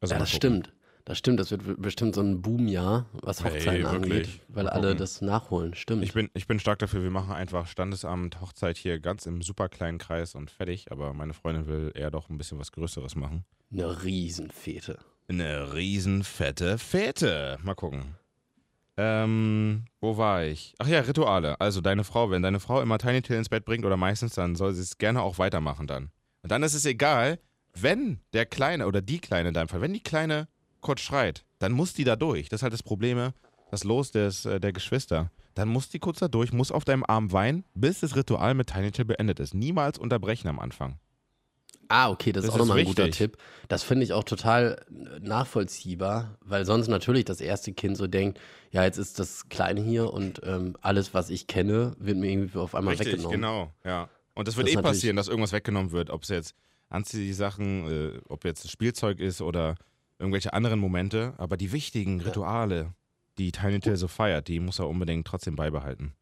Also 0.00 0.14
ja, 0.14 0.20
das 0.20 0.30
stimmt. 0.30 0.72
Das 1.06 1.18
stimmt, 1.18 1.38
das 1.38 1.50
wird 1.50 1.80
bestimmt 1.82 2.14
so 2.14 2.22
ein 2.22 2.40
Boomjahr, 2.40 3.04
was 3.12 3.44
Hochzeiten 3.44 3.84
angeht, 3.84 4.10
wirklich. 4.10 4.40
weil 4.48 4.68
alle 4.68 4.96
das 4.96 5.20
nachholen. 5.20 5.74
Stimmt. 5.74 6.02
Ich 6.02 6.14
bin, 6.14 6.30
ich 6.32 6.46
bin 6.46 6.58
stark 6.58 6.78
dafür, 6.78 7.02
wir 7.02 7.10
machen 7.10 7.32
einfach 7.32 7.66
Standesamt, 7.66 8.40
Hochzeit 8.40 8.78
hier 8.78 8.98
ganz 9.00 9.26
im 9.26 9.42
super 9.42 9.68
kleinen 9.68 9.98
Kreis 9.98 10.34
und 10.34 10.50
fertig, 10.50 10.90
aber 10.90 11.12
meine 11.12 11.34
Freundin 11.34 11.66
will 11.66 11.92
eher 11.94 12.10
doch 12.10 12.30
ein 12.30 12.38
bisschen 12.38 12.58
was 12.58 12.72
Größeres 12.72 13.16
machen. 13.16 13.44
Eine 13.70 14.02
Riesenfete. 14.02 14.98
Eine 15.28 15.74
riesen 15.74 16.24
fette 16.24 16.78
Fete. 16.78 17.58
Mal 17.62 17.74
gucken. 17.74 18.16
Ähm, 18.96 19.84
wo 20.00 20.16
war 20.16 20.44
ich? 20.44 20.74
Ach 20.78 20.86
ja, 20.86 21.00
Rituale. 21.00 21.60
Also 21.60 21.80
deine 21.80 22.04
Frau, 22.04 22.30
wenn 22.30 22.42
deine 22.42 22.60
Frau 22.60 22.80
immer 22.80 22.98
Tiny 22.98 23.20
Tail 23.20 23.38
ins 23.38 23.48
Bett 23.48 23.64
bringt 23.64 23.84
oder 23.84 23.96
meistens, 23.96 24.34
dann 24.34 24.54
soll 24.54 24.72
sie 24.72 24.82
es 24.82 24.96
gerne 24.96 25.20
auch 25.22 25.38
weitermachen 25.38 25.86
dann. 25.86 26.10
Und 26.42 26.52
dann 26.52 26.62
ist 26.62 26.74
es 26.74 26.86
egal, 26.86 27.40
wenn 27.74 28.20
der 28.32 28.46
Kleine 28.46 28.86
oder 28.86 29.02
die 29.02 29.18
Kleine 29.18 29.48
in 29.48 29.54
deinem 29.54 29.68
Fall, 29.68 29.80
wenn 29.80 29.92
die 29.92 30.02
Kleine 30.02 30.48
kurz 30.84 31.00
schreit, 31.00 31.44
dann 31.58 31.72
muss 31.72 31.92
die 31.94 32.04
da 32.04 32.14
durch. 32.14 32.48
Das 32.48 32.58
ist 32.58 32.62
halt 32.62 32.72
das 32.72 32.82
Problem, 32.84 33.30
das 33.72 33.82
Los 33.82 34.12
des, 34.12 34.44
äh, 34.44 34.60
der 34.60 34.72
Geschwister. 34.72 35.32
Dann 35.54 35.68
muss 35.68 35.88
die 35.88 35.98
kurz 35.98 36.18
da 36.20 36.28
durch, 36.28 36.52
muss 36.52 36.70
auf 36.70 36.84
deinem 36.84 37.04
Arm 37.06 37.32
weinen, 37.32 37.64
bis 37.74 38.00
das 38.00 38.14
Ritual 38.14 38.54
mit 38.54 38.68
Tiny 38.68 38.92
Tail 38.92 39.04
beendet 39.04 39.40
ist. 39.40 39.54
Niemals 39.54 39.98
unterbrechen 39.98 40.48
am 40.48 40.58
Anfang. 40.60 40.98
Ah, 41.88 42.10
okay, 42.10 42.32
das, 42.32 42.44
Das 42.44 42.48
ist 42.48 42.54
auch 42.54 42.58
nochmal 42.64 42.78
ein 42.78 42.86
guter. 42.86 43.10
Tipp. 43.10 43.36
Das 43.68 43.82
finde 43.82 44.04
ich 44.04 44.12
auch 44.14 44.24
total 44.24 44.84
äh, 44.88 45.20
nachvollziehbar, 45.20 46.38
weil 46.40 46.64
sonst 46.64 46.88
natürlich 46.88 47.24
das 47.24 47.40
erste 47.40 47.72
Kind 47.72 47.96
so 47.96 48.06
denkt, 48.06 48.40
ja, 48.70 48.84
jetzt 48.84 48.96
ist 48.98 49.18
das 49.18 49.48
Kleine 49.48 49.80
hier 49.82 50.12
und 50.12 50.40
ähm, 50.44 50.76
alles, 50.80 51.14
was 51.14 51.30
ich 51.30 51.46
kenne, 51.46 51.94
wird 51.98 52.16
mir 52.16 52.30
irgendwie 52.30 52.58
auf 52.58 52.74
einmal 52.74 52.94
Richtig, 52.94 53.14
weggenommen. 53.14 53.40
genau, 53.40 53.72
ja. 53.84 54.08
Und 54.34 54.48
das 54.48 54.56
wird 54.56 54.68
Das 54.68 54.74
eh 54.74 54.82
passieren, 54.82 55.16
dass 55.16 55.28
irgendwas 55.28 55.52
weggenommen 55.52 55.92
wird, 55.92 56.10
ob 56.10 56.22
es 56.22 56.30
jetzt 56.30 56.54
Anziehsachen, 56.88 57.86
äh, 58.16 58.20
ob 58.28 58.44
jetzt 58.44 58.68
Spielzeug 58.70 59.20
ist 59.20 59.40
oder 59.40 59.76
irgendwelche 60.24 60.52
anderen 60.52 60.80
Momente, 60.80 61.34
aber 61.36 61.56
die 61.56 61.72
wichtigen 61.72 62.20
Rituale, 62.20 62.94
die 63.38 63.52
Tiny 63.52 63.80
Tail 63.80 63.96
so 63.96 64.08
feiert, 64.08 64.48
die 64.48 64.60
muss 64.60 64.78
er 64.78 64.88
unbedingt 64.88 65.26
trotzdem 65.26 65.56
beibehalten. 65.56 66.14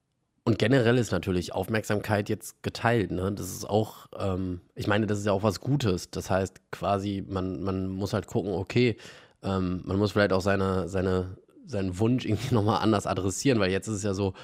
Und 0.44 0.58
generell 0.58 0.98
ist 0.98 1.12
natürlich 1.12 1.54
Aufmerksamkeit 1.54 2.28
jetzt 2.28 2.62
geteilt. 2.64 3.12
Ne? 3.12 3.32
Das 3.32 3.50
ist 3.52 3.64
auch, 3.68 4.08
ähm, 4.18 4.60
ich 4.74 4.88
meine, 4.88 5.06
das 5.06 5.20
ist 5.20 5.26
ja 5.26 5.32
auch 5.32 5.44
was 5.44 5.60
Gutes. 5.60 6.10
Das 6.10 6.30
heißt 6.30 6.60
quasi, 6.72 7.24
man, 7.28 7.62
man 7.62 7.88
muss 7.88 8.12
halt 8.12 8.26
gucken, 8.26 8.52
okay, 8.52 8.96
ähm, 9.42 9.82
man 9.84 9.98
muss 9.98 10.12
vielleicht 10.12 10.32
auch 10.32 10.40
seine, 10.40 10.88
seine, 10.88 11.36
seinen 11.64 11.98
Wunsch 11.98 12.24
irgendwie 12.24 12.54
nochmal 12.54 12.82
anders 12.82 13.06
adressieren, 13.06 13.60
weil 13.60 13.70
jetzt 13.70 13.86
ist 13.86 13.96
es 13.96 14.02
ja 14.02 14.14
so, 14.14 14.34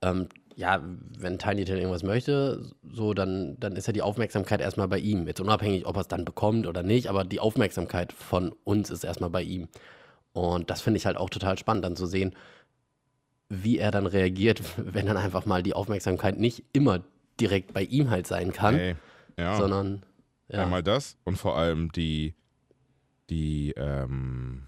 ähm, 0.00 0.28
ja, 0.56 0.82
wenn 1.18 1.38
Tiny 1.38 1.64
Tim 1.64 1.76
irgendwas 1.76 2.02
möchte, 2.02 2.70
so, 2.90 3.14
dann, 3.14 3.56
dann 3.58 3.76
ist 3.76 3.86
ja 3.86 3.92
die 3.92 4.02
Aufmerksamkeit 4.02 4.60
erstmal 4.60 4.88
bei 4.88 4.98
ihm. 4.98 5.26
Jetzt 5.26 5.40
unabhängig, 5.40 5.86
ob 5.86 5.96
er 5.96 6.02
es 6.02 6.08
dann 6.08 6.24
bekommt 6.24 6.66
oder 6.66 6.82
nicht, 6.82 7.08
aber 7.08 7.24
die 7.24 7.40
Aufmerksamkeit 7.40 8.12
von 8.12 8.52
uns 8.64 8.90
ist 8.90 9.04
erstmal 9.04 9.30
bei 9.30 9.42
ihm. 9.42 9.68
Und 10.32 10.70
das 10.70 10.80
finde 10.82 10.98
ich 10.98 11.06
halt 11.06 11.16
auch 11.16 11.30
total 11.30 11.58
spannend, 11.58 11.84
dann 11.84 11.96
zu 11.96 12.06
sehen, 12.06 12.34
wie 13.48 13.78
er 13.78 13.90
dann 13.90 14.06
reagiert, 14.06 14.62
wenn 14.76 15.06
dann 15.06 15.16
einfach 15.16 15.46
mal 15.46 15.62
die 15.62 15.74
Aufmerksamkeit 15.74 16.38
nicht 16.38 16.64
immer 16.72 17.02
direkt 17.40 17.72
bei 17.72 17.82
ihm 17.82 18.10
halt 18.10 18.26
sein 18.26 18.52
kann, 18.52 18.78
Ey, 18.78 18.96
ja. 19.38 19.56
sondern 19.56 20.02
ja. 20.48 20.64
Einmal 20.64 20.82
das 20.82 21.16
und 21.24 21.36
vor 21.36 21.56
allem 21.56 21.90
die, 21.92 22.34
die, 23.30 23.72
ähm, 23.76 24.66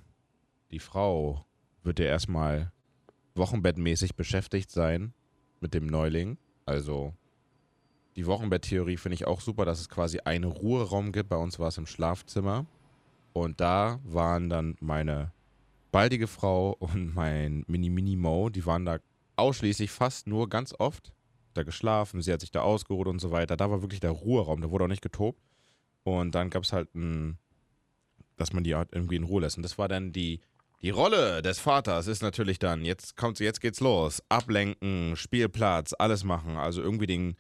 die 0.71 0.79
Frau 0.79 1.45
wird 1.83 1.99
ja 1.99 2.07
erstmal 2.07 2.73
wochenbettmäßig 3.35 4.17
beschäftigt 4.17 4.71
sein 4.71 5.13
mit 5.61 5.75
dem 5.75 5.87
Neuling. 5.87 6.39
Also 6.67 7.15
die 8.17 8.27
Wochenbetttheorie 8.27 8.97
finde 8.97 9.15
ich 9.15 9.27
auch 9.27 9.41
super, 9.41 9.65
dass 9.65 9.81
es 9.81 9.89
quasi 9.89 10.21
einen 10.21 10.45
Ruheraum 10.45 11.13
gibt. 11.13 11.29
Bei 11.29 11.37
uns 11.37 11.59
war 11.59 11.69
es 11.69 11.79
im 11.79 11.87
Schlafzimmer. 11.87 12.67
Und 13.33 13.61
da 13.61 13.99
waren 14.05 14.49
dann 14.49 14.77
meine 14.81 15.33
baldige 15.91 16.29
Frau 16.29 16.77
und 16.79 17.15
mein 17.15 17.65
Mini-Mini-Mo, 17.67 18.51
die 18.51 18.65
waren 18.67 18.85
da 18.85 18.99
ausschließlich 19.37 19.91
fast 19.91 20.27
nur 20.27 20.49
ganz 20.49 20.75
oft 20.79 21.13
da 21.55 21.63
geschlafen, 21.63 22.21
sie 22.21 22.33
hat 22.33 22.41
sich 22.41 22.51
da 22.51 22.63
ausgeruht 22.63 23.07
und 23.07 23.21
so 23.21 23.31
weiter. 23.31 23.57
Da 23.57 23.71
war 23.71 23.83
wirklich 23.83 24.01
der 24.01 24.11
Ruheraum, 24.11 24.61
da 24.61 24.71
wurde 24.71 24.85
auch 24.85 24.89
nicht 24.89 25.03
getobt. 25.03 25.41
Und 26.03 26.35
dann 26.35 26.51
gab 26.51 26.65
es 26.65 26.73
halt 26.73 26.95
ein, 26.95 27.39
dass 28.37 28.53
man 28.53 28.65
die 28.65 28.75
halt 28.75 28.91
irgendwie 28.93 29.17
in 29.17 29.23
Ruhe 29.25 29.43
lässt. 29.43 29.57
Und 29.57 29.63
das 29.63 29.79
war 29.79 29.89
dann 29.89 30.13
die, 30.13 30.41
die 30.85 30.91
Rolle 30.91 31.41
des 31.41 31.61
Vaters 31.61 32.07
ist 32.09 32.23
natürlich 32.23 32.59
dann, 32.59 32.85
jetzt 32.85 33.17
kommt 33.17 33.39
jetzt 33.41 33.63
geht's 33.63 33.81
los. 33.81 34.23
Ablenken, 34.29 35.17
Spielplatz, 35.17 35.95
alles 35.99 36.25
machen. 36.25 36.57
Also 36.59 36.83
irgendwie 36.83 37.07
den, 37.07 37.37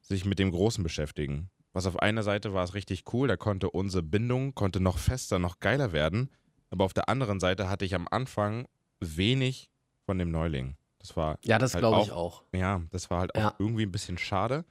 sich 0.00 0.24
mit 0.24 0.40
dem 0.40 0.50
Großen 0.50 0.82
beschäftigen. 0.82 1.48
Was 1.72 1.86
auf 1.86 2.00
einer 2.00 2.24
Seite 2.24 2.54
war 2.54 2.64
es 2.64 2.74
richtig 2.74 3.04
cool, 3.12 3.28
da 3.28 3.36
konnte 3.36 3.70
unsere 3.70 4.02
Bindung 4.02 4.52
konnte 4.56 4.80
noch 4.80 4.98
fester, 4.98 5.38
noch 5.38 5.60
geiler 5.60 5.92
werden. 5.92 6.28
Aber 6.70 6.84
auf 6.84 6.92
der 6.92 7.08
anderen 7.08 7.38
Seite 7.38 7.68
hatte 7.68 7.84
ich 7.84 7.94
am 7.94 8.08
Anfang 8.10 8.66
wenig 8.98 9.70
von 10.04 10.18
dem 10.18 10.32
Neuling. 10.32 10.76
Das 10.98 11.16
war 11.16 11.38
Ja, 11.44 11.58
das 11.58 11.74
halt 11.74 11.82
glaube 11.82 12.02
ich 12.02 12.10
auch- 12.10 12.40
auch. 12.40 12.42
ja, 12.52 12.82
das 12.90 13.10
war 13.10 13.20
halt 13.20 13.34
auch 13.36 13.40
Ja. 13.40 13.54
irgendwie 13.60 13.84
ein 13.84 13.92
bisschen 13.92 14.18
schade. 14.18 14.64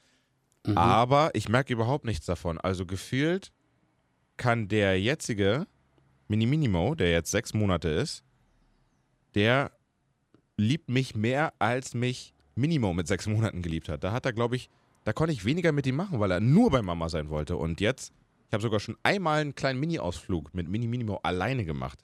Mhm. 0.65 0.77
Aber 0.77 1.29
ich 1.33 1.47
merke 1.47 1.71
überhaupt 1.71 2.03
nichts 2.03 2.25
davon. 2.25 2.57
Also 2.59 2.85
gefühlt 2.85 3.53
kann 4.35 4.67
der 4.67 4.99
jetzige 4.99 5.65
Mini-Minimo, 6.27 6.95
der 6.95 7.11
jetzt 7.11 7.31
sechs 7.31 7.53
Monate 7.53 7.89
ist, 7.89 8.23
der 9.35 9.71
liebt 10.57 10.89
mich 10.89 11.15
mehr, 11.15 11.53
als 11.59 11.93
mich 11.93 12.33
Minimo 12.55 12.93
mit 12.93 13.07
sechs 13.07 13.27
Monaten 13.27 13.61
geliebt 13.61 13.89
hat. 13.89 14.03
Da 14.03 14.11
hat 14.11 14.25
er, 14.25 14.33
glaube 14.33 14.55
ich, 14.55 14.69
da 15.03 15.13
konnte 15.13 15.33
ich 15.33 15.45
weniger 15.45 15.71
mit 15.71 15.85
ihm 15.85 15.95
machen, 15.95 16.19
weil 16.19 16.31
er 16.31 16.39
nur 16.39 16.71
bei 16.71 16.81
Mama 16.81 17.09
sein 17.09 17.29
wollte. 17.29 17.57
Und 17.57 17.81
jetzt, 17.81 18.13
ich 18.47 18.53
habe 18.53 18.63
sogar 18.63 18.79
schon 18.79 18.97
einmal 19.03 19.41
einen 19.41 19.55
kleinen 19.55 19.79
Mini-Ausflug 19.79 20.53
mit 20.53 20.67
Mini-Minimo 20.67 21.19
alleine 21.23 21.65
gemacht. 21.65 21.99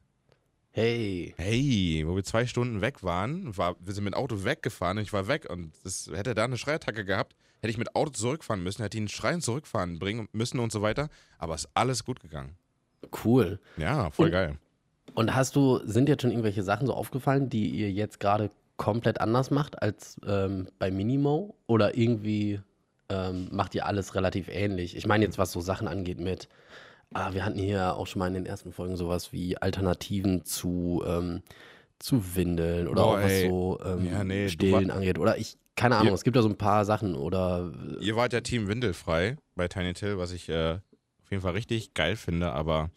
Hey. 0.74 1.34
Hey, 1.38 2.04
wo 2.06 2.16
wir 2.16 2.24
zwei 2.24 2.46
Stunden 2.46 2.80
weg 2.80 3.04
waren, 3.04 3.58
war, 3.58 3.75
wir 3.80 3.94
sind 3.94 4.06
mit 4.06 4.13
dem 4.13 4.18
Auto 4.18 4.46
weggefahren 4.46 4.98
und 4.98 5.04
ich 5.04 5.12
war 5.12 5.28
weg 5.28 5.50
und 5.50 5.74
das, 5.84 6.10
hätte 6.13 6.32
er 6.32 6.36
da 6.36 6.46
eine 6.46 6.58
Schreiattacke 6.58 7.04
gehabt, 7.04 7.36
hätte 7.60 7.72
ich 7.72 7.78
mit 7.78 7.94
Auto 7.96 8.12
zurückfahren 8.12 8.63
müssen, 8.63 8.82
hätte 8.82 8.98
ihn 8.98 9.10
schreien 9.10 9.42
zurückfahren 9.42 10.00
bringen 10.00 10.30
müssen 10.32 10.60
und 10.60 10.72
so 10.72 10.82
weiter. 10.82 11.10
Aber 11.40 11.56
es 11.56 11.66
ist 11.66 11.72
alles 11.74 12.06
gut 12.06 12.22
gegangen. 12.22 12.56
Cool. 13.24 13.60
Ja, 13.77 14.10
voll 14.12 14.27
Und- 14.27 14.31
geil. 14.31 14.58
Und 15.13 15.36
hast 15.36 15.58
du, 15.58 15.79
sind 15.84 16.08
jetzt 16.08 16.22
schon 16.22 16.31
irgendwelche 16.31 16.63
Sachen 16.63 16.88
so 16.88 16.93
aufgefallen, 16.93 17.50
die 17.50 17.67
ihr 17.70 17.91
jetzt 17.91 18.20
gerade 18.22 18.50
komplett 18.77 19.20
anders 19.20 19.51
macht 19.51 19.81
als 19.81 20.15
ähm, 20.25 20.67
bei 20.79 20.89
Minimo? 20.89 21.53
Oder 21.67 21.98
irgendwie 21.98 22.62
ähm, 23.10 23.50
macht 23.51 23.75
ihr 23.75 23.86
alles 23.86 24.15
relativ 24.15 24.48
ähnlich? 24.48 24.96
Ich 24.96 25.05
meine 25.05 25.25
jetzt, 25.25 25.38
was 25.38 25.51
so 25.51 25.60
Sachen 25.60 25.89
angeht 25.89 26.17
mit, 26.20 26.48
ah, 27.13 27.34
wir 27.34 27.43
hatten 27.43 27.60
hier 27.60 27.96
auch 27.98 28.08
schon 28.08 28.20
mal 28.20 28.27
in 28.27 28.36
den 28.36 28.46
ersten 28.46 28.72
Folgen 28.72 28.96
sowas 28.96 29.34
wie 29.34 29.58
Alternativen 29.58 30.46
zu, 30.46 31.03
ähm, 31.05 31.41
zu 32.00 32.36
Windeln 32.38 32.88
oder 32.88 33.03
Boah, 33.03 33.17
auch 33.17 33.22
was 33.24 33.31
ey. 33.34 33.50
so 33.50 33.79
ähm, 33.84 34.08
Ja, 34.10 34.24
nee, 34.24 34.48
Stillen 34.48 34.91
angeht. 34.91 35.20
Oder 35.20 35.38
ich, 35.38 35.58
keine 35.75 35.96
Ahnung, 35.98 36.08
Ja. 36.10 36.13
es 36.13 36.24
gibt 36.24 36.38
da 36.38 36.41
so 36.41 36.48
ein 36.48 36.58
paar 36.58 36.86
Sachen 36.86 37.15
oder 37.15 37.70
Ihr 38.00 38.15
wart 38.15 38.31
ja 38.31 38.39
Team 38.39 38.70
Windelfrei 38.70 39.36
bei 39.58 39.67
Tiny 39.67 39.93
Till, 39.93 40.17
was 40.17 40.31
ich 40.31 40.48
äh, 40.48 40.77
auf 41.32 41.34
jeden 41.34 41.44
Fall 41.44 41.54
richtig 41.54 41.94
geil 41.94 42.18
finde, 42.18 42.52
aber 42.52 42.92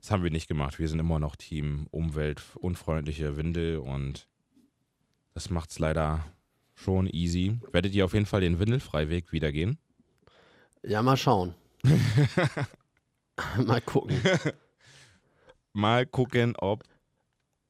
das 0.00 0.10
haben 0.10 0.24
wir 0.24 0.32
nicht 0.32 0.48
gemacht. 0.48 0.80
Wir 0.80 0.88
sind 0.88 0.98
immer 0.98 1.20
noch 1.20 1.36
Team 1.36 1.86
umweltunfreundliche 1.92 3.36
Windel 3.36 3.78
und 3.78 4.26
das 5.34 5.50
macht's 5.50 5.78
leider 5.78 6.24
schon 6.74 7.06
easy. 7.06 7.60
Werdet 7.70 7.94
ihr 7.94 8.04
auf 8.04 8.12
jeden 8.12 8.26
Fall 8.26 8.40
den 8.40 8.58
Windelfreiweg 8.58 9.30
wieder 9.30 9.52
gehen? 9.52 9.78
ja, 10.82 11.00
mal 11.00 11.16
schauen. 11.16 11.54
mal 13.64 13.80
gucken. 13.80 14.20
Mal 15.72 16.06
gucken, 16.06 16.56
ob 16.56 16.82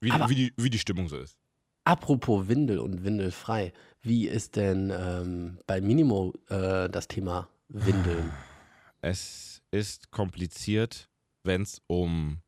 wie, 0.01 0.13
wie, 0.13 0.35
die, 0.35 0.53
wie 0.57 0.71
die 0.71 0.79
Stimmung 0.79 1.09
so 1.09 1.19
ist. 1.19 1.37
Apropos 1.85 2.49
Windel 2.49 2.79
und 2.79 3.05
Windelfrei, 3.05 3.75
wie 4.01 4.29
ist 4.29 4.57
denn 4.57 4.91
ähm, 4.97 5.59
bei 5.67 5.83
Minimo 5.83 6.33
äh, 6.49 6.89
das 6.89 7.09
Thema 7.09 7.49
Windeln? 7.69 8.33
Es 9.03 9.56
ist 9.71 10.11
kompliziert, 10.11 11.09
wenn 11.45 11.63
es 11.63 11.81
um 11.87 12.39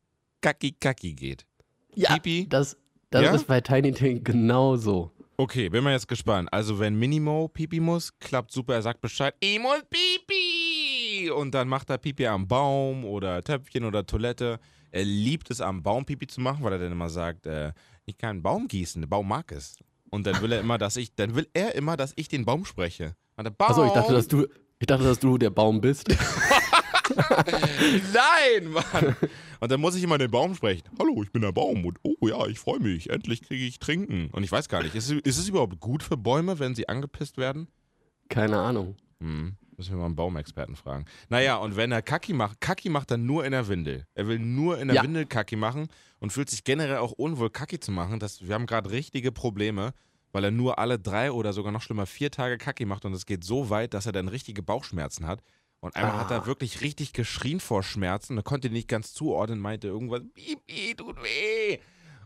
Kaki-Kaki 0.41 1.13
geht. 1.13 1.45
Ja, 1.95 2.13
Pipi? 2.15 2.47
das, 2.49 2.77
das 3.09 3.23
Ja? 3.23 3.33
ist 3.35 3.47
bei 3.47 3.61
Tiny 3.61 3.91
Ting 3.91 4.23
genauso. 4.23 5.11
Okay, 5.37 5.69
bin 5.69 5.83
mal 5.83 5.91
jetzt 5.93 6.07
gespannt. 6.07 6.49
Also, 6.51 6.79
wenn 6.79 6.95
Minimo 6.99 7.47
Pipi 7.47 7.79
muss, 7.79 8.17
klappt 8.19 8.51
super. 8.51 8.73
Er 8.73 8.81
sagt 8.81 8.99
Bescheid, 8.99 9.33
ich 9.39 9.57
muss 9.59 9.81
Pipi! 9.89 11.29
Und 11.31 11.53
dann 11.55 11.67
macht 11.67 11.89
er 11.89 11.97
Pipi 11.97 12.27
am 12.27 12.47
Baum 12.47 13.05
oder 13.05 13.41
Töpfchen 13.41 13.85
oder 13.85 14.05
Toilette. 14.05 14.59
Er 14.91 15.05
liebt 15.05 15.49
es, 15.49 15.61
am 15.61 15.81
Baum 15.81 16.03
Pipi 16.05 16.27
zu 16.27 16.41
machen, 16.41 16.63
weil 16.63 16.73
er 16.73 16.79
dann 16.79 16.91
immer 16.91 17.09
sagt, 17.09 17.45
äh, 17.45 17.71
ich 18.05 18.17
kann 18.17 18.31
einen 18.31 18.43
Baum 18.43 18.67
gießen, 18.67 19.01
der 19.01 19.07
Baum 19.07 19.27
mag 19.27 19.51
es. 19.51 19.77
Und 20.09 20.25
dann 20.27 20.41
will 20.41 20.51
er 20.51 20.59
immer, 20.61 20.77
dass 20.77 20.97
ich, 20.97 21.13
dann 21.15 21.35
will 21.35 21.47
er 21.53 21.75
immer, 21.75 21.95
dass 21.95 22.13
ich 22.15 22.27
den 22.27 22.43
Baum 22.43 22.65
spreche. 22.65 23.15
Baum, 23.37 23.53
Achso, 23.59 23.85
ich 23.85 23.93
dachte, 23.93 24.11
dass 24.13 24.27
du, 24.27 24.45
ich 24.79 24.87
dachte, 24.87 25.03
dass 25.05 25.19
du 25.19 25.37
der 25.37 25.51
Baum 25.51 25.79
bist. 25.79 26.07
Nein, 28.13 28.69
Mann! 28.71 29.15
Und 29.59 29.71
dann 29.71 29.81
muss 29.81 29.95
ich 29.95 30.03
immer 30.03 30.17
den 30.17 30.31
Baum 30.31 30.55
sprechen. 30.55 30.83
Hallo, 30.99 31.21
ich 31.23 31.31
bin 31.31 31.41
der 31.41 31.51
Baum 31.51 31.85
und 31.85 31.97
oh 32.03 32.27
ja, 32.27 32.45
ich 32.47 32.59
freue 32.59 32.79
mich. 32.79 33.09
Endlich 33.09 33.41
kriege 33.41 33.65
ich 33.65 33.79
trinken. 33.79 34.29
Und 34.31 34.43
ich 34.43 34.51
weiß 34.51 34.69
gar 34.69 34.83
nicht, 34.83 34.95
ist, 34.95 35.09
es- 35.11 35.21
ist 35.21 35.37
es 35.37 35.49
überhaupt 35.49 35.79
gut 35.79 36.03
für 36.03 36.17
Bäume, 36.17 36.59
wenn 36.59 36.75
sie 36.75 36.87
angepisst 36.87 37.37
werden? 37.37 37.67
Keine 38.29 38.57
Ahnung. 38.59 38.95
Hm, 39.19 39.55
müssen 39.75 39.91
wir 39.91 39.97
mal 39.97 40.05
einen 40.05 40.15
Baumexperten 40.15 40.75
fragen. 40.75 41.05
Naja, 41.29 41.57
und 41.57 41.75
wenn 41.75 41.91
er 41.91 42.01
Kaki 42.01 42.31
macht, 42.33 42.61
Kaki 42.61 42.89
macht 42.89 43.11
er 43.11 43.17
nur 43.17 43.43
in 43.43 43.51
der 43.51 43.67
Windel. 43.67 44.05
Er 44.15 44.27
will 44.27 44.39
nur 44.39 44.79
in 44.79 44.87
der 44.87 44.95
Ja. 44.97 45.03
Windel 45.03 45.25
Kaki 45.25 45.55
machen 45.57 45.89
und 46.19 46.31
fühlt 46.31 46.49
sich 46.49 46.63
generell 46.63 46.97
auch 46.97 47.11
unwohl, 47.11 47.49
Kaki 47.49 47.79
zu 47.79 47.91
machen. 47.91 48.19
Das, 48.19 48.47
wir 48.47 48.53
haben 48.55 48.65
gerade 48.65 48.91
richtige 48.91 49.31
Probleme, 49.33 49.93
weil 50.31 50.43
er 50.45 50.51
nur 50.51 50.79
alle 50.79 50.99
drei 50.99 51.31
oder 51.33 51.51
sogar 51.51 51.71
noch 51.73 51.81
schlimmer 51.81 52.05
vier 52.05 52.31
Tage 52.31 52.57
Kaki 52.57 52.85
macht 52.85 53.03
und 53.03 53.13
es 53.13 53.25
geht 53.25 53.43
so 53.43 53.69
weit, 53.69 53.93
dass 53.93 54.05
er 54.05 54.11
dann 54.13 54.27
richtige 54.29 54.61
Bauchschmerzen 54.63 55.27
hat. 55.27 55.41
Und 55.81 55.95
einmal 55.95 56.17
hat 56.19 56.31
Ah. 56.31 56.35
er 56.35 56.45
wirklich 56.45 56.81
richtig 56.81 57.13
geschrien 57.13 57.59
vor 57.59 57.83
Schmerzen. 57.83 58.35
Er 58.37 58.43
konnte 58.43 58.69
nicht 58.69 58.87
ganz 58.89 59.13
zuordnen, 59.13 59.59
meinte 59.59 59.87
irgendwas, 59.87 60.21
Pipi, 60.33 60.95
tut 60.95 61.15
weh. 61.23 61.79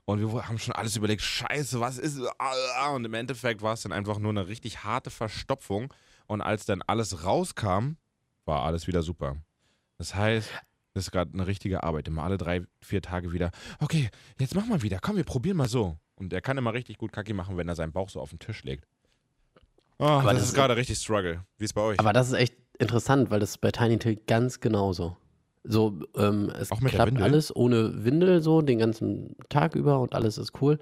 Und 0.06 0.20
wir 0.20 0.48
haben 0.48 0.58
schon 0.60 0.74
alles 0.76 0.98
überlegt, 0.98 1.22
scheiße, 1.22 1.80
was 1.80 1.98
ist 1.98 2.20
ah, 2.40 2.90
Und 2.90 3.06
im 3.06 3.14
Endeffekt 3.14 3.62
war 3.62 3.74
es 3.74 3.84
dann 3.84 3.92
einfach 3.92 4.18
nur 4.20 4.32
eine 4.32 4.48
richtig 4.48 4.84
harte 4.84 5.10
Verstopfung. 5.12 5.94
Und 6.26 6.42
als 6.42 6.66
dann 6.66 6.82
alles 6.82 7.24
rauskam, 7.24 7.92
war 8.46 8.64
alles 8.64 8.88
wieder 8.88 9.04
super. 9.04 9.38
Das 9.98 10.16
heißt, 10.16 10.50
das 10.94 11.06
ist 11.06 11.12
gerade 11.12 11.32
eine 11.34 11.48
richtige 11.48 11.84
Arbeit. 11.84 12.08
Immer 12.08 12.24
alle 12.24 12.38
drei, 12.38 12.62
vier 12.82 13.02
Tage 13.02 13.32
wieder, 13.32 13.52
okay, 13.80 14.10
jetzt 14.40 14.56
mach 14.56 14.66
mal 14.66 14.82
wieder, 14.82 15.00
komm, 15.00 15.16
wir 15.16 15.24
probieren 15.24 15.58
mal 15.58 15.70
so. 15.70 15.98
Und 16.16 16.34
er 16.34 16.42
kann 16.42 16.58
immer 16.58 16.74
richtig 16.74 16.98
gut 16.98 17.12
Kacki 17.12 17.34
machen, 17.34 17.56
wenn 17.58 17.68
er 17.70 17.76
seinen 17.76 17.92
Bauch 17.94 18.10
so 18.10 18.20
auf 18.20 18.30
den 18.32 18.40
Tisch 18.40 18.64
legt. 18.64 18.86
Oh, 20.00 20.06
das, 20.06 20.24
das 20.26 20.38
ist 20.42 20.48
ist- 20.50 20.54
gerade 20.56 20.76
richtig 20.76 20.98
Struggle. 20.98 21.46
Wie 21.58 21.66
ist 21.66 21.74
bei 21.74 21.82
euch? 21.82 22.00
Aber 22.00 22.14
das 22.14 22.28
ist 22.28 22.34
echt 22.34 22.56
interessant, 22.80 23.32
weil 23.32 23.40
das 23.40 23.52
ist 23.52 23.58
bei 23.62 23.72
Tiny 23.72 23.98
Till 24.00 24.18
ganz 24.28 24.60
genauso. 24.60 25.18
So, 25.64 26.00
ähm, 26.18 26.52
es 26.60 26.72
Auch 26.72 26.80
klappt 26.82 27.22
alles 27.22 27.56
ohne 27.56 28.04
Windel 28.04 28.42
so 28.42 28.62
den 28.62 28.80
ganzen 28.80 29.36
Tag 29.50 29.76
über 29.76 30.00
und 30.00 30.14
alles 30.14 30.38
ist 30.38 30.62
cool. 30.62 30.78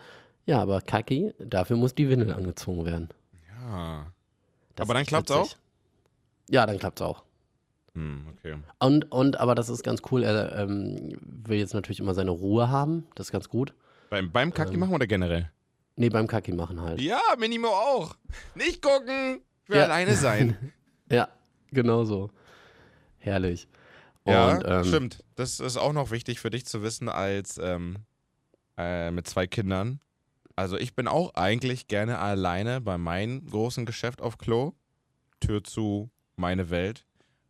Ja, 0.45 0.59
aber 0.59 0.81
Kaki, 0.81 1.33
dafür 1.37 1.77
muss 1.77 1.93
die 1.93 2.09
Windel 2.09 2.33
angezogen 2.33 2.85
werden. 2.85 3.09
ja. 3.59 4.07
Das 4.75 4.85
Aber 4.85 4.93
dann 4.95 5.03
ist 5.03 5.09
klappt's 5.09 5.31
witzig. 5.35 5.57
Ja, 6.49 6.65
dann 6.65 6.79
klappt's 6.79 7.01
auch. 7.01 7.23
Hm, 7.93 8.25
okay. 8.31 8.55
Und, 8.79 9.11
und, 9.11 9.37
aber 9.39 9.53
das 9.53 9.67
ist 9.69 9.83
ganz 9.83 10.01
cool, 10.11 10.23
er 10.23 10.57
ähm, 10.57 11.09
will 11.21 11.59
jetzt 11.59 11.73
natürlich 11.73 11.99
immer 11.99 12.13
seine 12.13 12.31
Ruhe 12.31 12.69
haben, 12.69 13.05
das 13.15 13.27
ist 13.27 13.31
ganz 13.33 13.49
gut. 13.49 13.73
Beim, 14.09 14.31
beim 14.31 14.53
Kacki 14.53 14.73
Ähm. 14.75 14.79
machen 14.79 14.95
oder 14.95 15.05
generell? 15.07 15.51
Nee, 15.97 16.09
beim 16.09 16.25
Kaki 16.25 16.53
machen 16.53 16.81
halt. 16.81 17.01
Ja, 17.01 17.19
Minimo 17.37 17.67
auch. 17.67 18.15
Nicht 18.55 18.81
gucken. 18.81 19.41
Ich 19.65 19.69
will 19.69 19.77
Ja. 19.77 19.83
alleine 19.83 20.15
sein. 20.15 20.57
Ja, 21.11 21.27
genau 21.71 22.03
so. 22.05 22.29
Herrlich. 23.17 23.67
ja, 24.25 24.55
Und, 24.57 24.63
ähm, 24.65 24.83
stimmt. 24.83 25.23
Das 25.35 25.59
ist 25.59 25.77
auch 25.77 25.93
noch 25.93 26.11
wichtig 26.11 26.39
für 26.39 26.49
dich 26.49 26.65
zu 26.65 26.81
wissen 26.81 27.09
als 27.09 27.57
ähm, 27.57 27.97
äh, 28.77 29.11
mit 29.11 29.27
zwei 29.27 29.47
Kindern. 29.47 29.99
Also 30.55 30.77
ich 30.77 30.95
bin 30.95 31.07
auch 31.07 31.33
eigentlich 31.35 31.87
gerne 31.87 32.19
alleine 32.19 32.81
bei 32.81 32.97
meinem 32.97 33.45
großen 33.45 33.85
Geschäft 33.85 34.21
auf 34.21 34.37
Klo. 34.37 34.73
Tür 35.39 35.63
zu, 35.63 36.11
meine 36.35 36.69
Welt. 36.69 37.05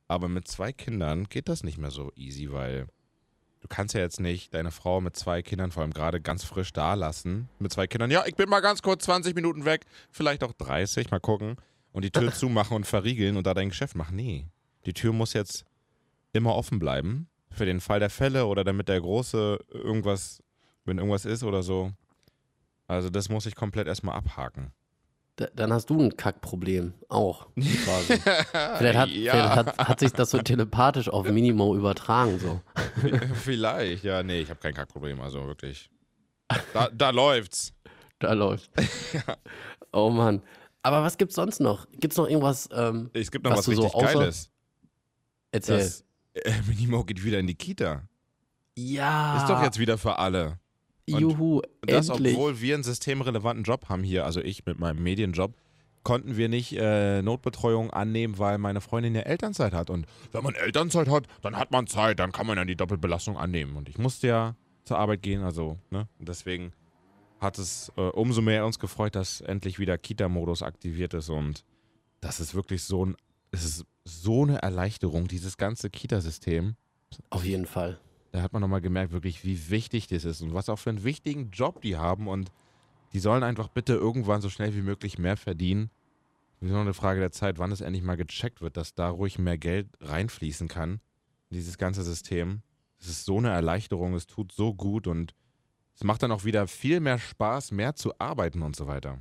Aber 0.07 0.27
mit 0.27 0.47
zwei 0.47 0.71
Kindern 0.73 1.25
geht 1.29 1.49
das 1.49 1.63
nicht 1.63 1.77
mehr 1.77 1.91
so 1.91 2.11
easy, 2.15 2.51
weil 2.51 2.87
du 3.61 3.67
kannst 3.69 3.95
ja 3.95 4.01
jetzt 4.01 4.19
nicht 4.19 4.53
deine 4.53 4.71
Frau 4.71 4.99
mit 4.99 5.15
zwei 5.15 5.41
Kindern, 5.41 5.71
vor 5.71 5.83
allem 5.83 5.93
gerade 5.93 6.19
ganz 6.19 6.43
frisch 6.43 6.73
da 6.73 6.95
lassen. 6.95 7.47
Mit 7.59 7.71
zwei 7.71 7.87
Kindern, 7.87 8.11
ja, 8.11 8.25
ich 8.25 8.35
bin 8.35 8.49
mal 8.49 8.59
ganz 8.59 8.81
kurz 8.81 9.05
20 9.05 9.35
Minuten 9.35 9.63
weg, 9.63 9.85
vielleicht 10.11 10.43
auch 10.43 10.53
30, 10.53 11.11
mal 11.11 11.19
gucken. 11.19 11.55
Und 11.91 12.03
die 12.05 12.11
Tür 12.11 12.31
zumachen 12.33 12.75
und 12.75 12.85
verriegeln 12.85 13.37
und 13.37 13.45
da 13.47 13.53
dein 13.53 13.69
Geschäft 13.69 13.95
machen. 13.95 14.15
Nee. 14.15 14.47
Die 14.85 14.93
Tür 14.93 15.13
muss 15.13 15.33
jetzt 15.33 15.65
immer 16.33 16.55
offen 16.55 16.79
bleiben. 16.79 17.27
Für 17.51 17.65
den 17.65 17.81
Fall 17.81 17.99
der 17.99 18.09
Fälle 18.09 18.45
oder 18.45 18.63
damit 18.63 18.87
der 18.87 19.01
Große 19.01 19.59
irgendwas, 19.69 20.41
wenn 20.85 20.97
irgendwas 20.99 21.25
ist 21.25 21.43
oder 21.43 21.63
so. 21.63 21.91
Also 22.87 23.09
das 23.09 23.29
muss 23.29 23.45
ich 23.45 23.55
komplett 23.55 23.87
erstmal 23.87 24.15
abhaken. 24.15 24.71
Da, 25.37 25.47
dann 25.55 25.71
hast 25.73 25.89
du 25.89 25.99
ein 26.01 26.15
Kackproblem 26.15 26.93
auch. 27.09 27.47
Quasi. 27.55 28.17
vielleicht 28.77 28.97
hat, 28.97 29.09
Ja. 29.09 29.31
vielleicht 29.33 29.55
hat, 29.55 29.77
hat 29.77 29.99
sich 29.99 30.11
das 30.13 30.29
so 30.29 30.37
telepathisch 30.39 31.09
auf 31.09 31.29
Minimo 31.29 31.75
übertragen. 31.75 32.37
So. 32.39 32.61
Vielleicht, 33.33 34.03
ja, 34.03 34.23
nee, 34.23 34.41
ich 34.41 34.49
habe 34.49 34.59
kein 34.59 34.73
Kackproblem, 34.73 35.19
also 35.21 35.45
wirklich. 35.47 35.89
Da, 36.73 36.89
da 36.93 37.09
läuft's. 37.11 37.73
Da 38.19 38.33
läuft. 38.33 38.69
Oh 39.93 40.09
Mann. 40.09 40.41
Aber 40.83 41.03
was 41.03 41.17
gibt's 41.17 41.35
sonst 41.35 41.59
noch? 41.59 41.87
Gibt's 41.99 42.17
noch 42.17 42.27
irgendwas? 42.27 42.67
Ähm, 42.73 43.09
Es 43.13 43.29
gibt 43.31 43.45
noch 43.45 43.51
Was 43.51 43.59
was, 43.59 43.65
so 43.65 43.71
richtig 43.83 43.93
außer- 43.95 44.13
Geiles. 44.13 44.49
erzähl. 45.51 45.77
Das 45.77 46.03
äh, 46.33 46.53
Minimo 46.67 47.03
geht 47.03 47.23
wieder 47.23 47.39
in 47.39 47.47
die 47.47 47.55
Kita. 47.55 48.03
ja. 48.75 49.37
Ist 49.37 49.49
doch 49.49 49.61
jetzt 49.61 49.79
wieder 49.79 49.97
für 49.97 50.17
alle. 50.17 50.59
und- 51.09 51.19
Juhu, 51.19 51.61
das, 51.81 52.09
endlich. 52.09 52.35
obwohl 52.35 52.61
wir 52.61 52.75
einen 52.75 52.83
systemrelevanten 52.83 53.63
Job 53.63 53.89
haben 53.89 54.03
hier, 54.03 54.25
also 54.25 54.39
ich 54.41 54.65
mit 54.65 54.79
meinem 54.79 55.03
Medienjob, 55.03 55.53
konnten 56.03 56.35
wir 56.35 56.49
nicht 56.49 56.73
äh, 56.77 57.21
Notbetreuung 57.21 57.91
annehmen, 57.91 58.39
weil 58.39 58.57
meine 58.57 58.81
Freundin 58.81 59.13
ja 59.13 59.21
Elternzeit 59.21 59.73
hat. 59.73 59.89
Und 59.91 60.07
wenn 60.31 60.43
man 60.43 60.55
Elternzeit 60.55 61.07
hat, 61.09 61.25
dann 61.43 61.55
hat 61.57 61.69
man 61.71 61.85
Zeit, 61.85 62.17
dann 62.19 62.31
kann 62.31 62.47
man 62.47 62.57
ja 62.57 62.65
die 62.65 62.75
Doppelbelastung 62.75 63.37
annehmen. 63.37 63.75
Und 63.75 63.87
ich 63.87 63.99
musste 63.99 64.27
ja 64.27 64.55
zur 64.83 64.97
Arbeit 64.97 65.21
gehen, 65.21 65.43
also, 65.43 65.77
ne? 65.91 66.07
Und 66.17 66.27
deswegen 66.27 66.73
hat 67.41 67.57
es 67.57 67.91
äh, 67.97 68.01
umso 68.01 68.41
mehr 68.41 68.65
uns 68.65 68.77
gefreut, 68.77 69.15
dass 69.15 69.41
endlich 69.41 69.79
wieder 69.79 69.97
Kita-Modus 69.97 70.61
aktiviert 70.61 71.15
ist. 71.15 71.29
Und 71.29 71.65
das 72.21 72.39
ist 72.39 72.53
wirklich 72.53 72.83
so 72.83 73.05
ein, 73.05 73.17
es 73.49 73.65
ist 73.65 73.85
so 74.05 74.43
eine 74.43 74.61
Erleichterung, 74.61 75.27
dieses 75.27 75.57
ganze 75.57 75.89
Kita-System. 75.89 76.75
Auf 77.31 77.43
jeden 77.43 77.65
Fall. 77.65 77.99
Da 78.31 78.43
hat 78.43 78.53
man 78.53 78.61
nochmal 78.61 78.79
gemerkt, 78.79 79.11
wirklich, 79.11 79.43
wie 79.43 79.69
wichtig 79.71 80.07
das 80.07 80.23
ist 80.23 80.41
und 80.41 80.53
was 80.53 80.69
auch 80.69 80.77
für 80.77 80.91
einen 80.91 81.03
wichtigen 81.03 81.49
Job 81.49 81.81
die 81.81 81.97
haben. 81.97 82.27
Und 82.27 82.51
die 83.11 83.19
sollen 83.19 83.43
einfach 83.43 83.67
bitte 83.67 83.93
irgendwann 83.93 84.41
so 84.41 84.49
schnell 84.49 84.75
wie 84.75 84.81
möglich 84.81 85.17
mehr 85.17 85.35
verdienen. 85.35 85.89
Es 86.59 86.67
ist 86.67 86.71
nur 86.71 86.81
eine 86.81 86.93
Frage 86.93 87.19
der 87.19 87.31
Zeit, 87.31 87.57
wann 87.57 87.71
es 87.71 87.81
endlich 87.81 88.03
mal 88.03 88.17
gecheckt 88.17 88.61
wird, 88.61 88.77
dass 88.77 88.93
da 88.93 89.09
ruhig 89.09 89.39
mehr 89.39 89.57
Geld 89.57 89.87
reinfließen 89.99 90.67
kann. 90.67 91.01
Dieses 91.49 91.79
ganze 91.79 92.03
System. 92.03 92.61
Es 92.99 93.07
ist 93.07 93.25
so 93.25 93.39
eine 93.39 93.49
Erleichterung, 93.49 94.13
es 94.13 94.27
tut 94.27 94.51
so 94.51 94.75
gut 94.75 95.07
und 95.07 95.33
es 96.01 96.03
macht 96.03 96.23
dann 96.23 96.31
auch 96.31 96.45
wieder 96.45 96.65
viel 96.65 96.99
mehr 96.99 97.19
Spaß, 97.19 97.69
mehr 97.69 97.93
zu 97.95 98.17
arbeiten 98.17 98.63
und 98.63 98.75
so 98.75 98.87
weiter. 98.87 99.19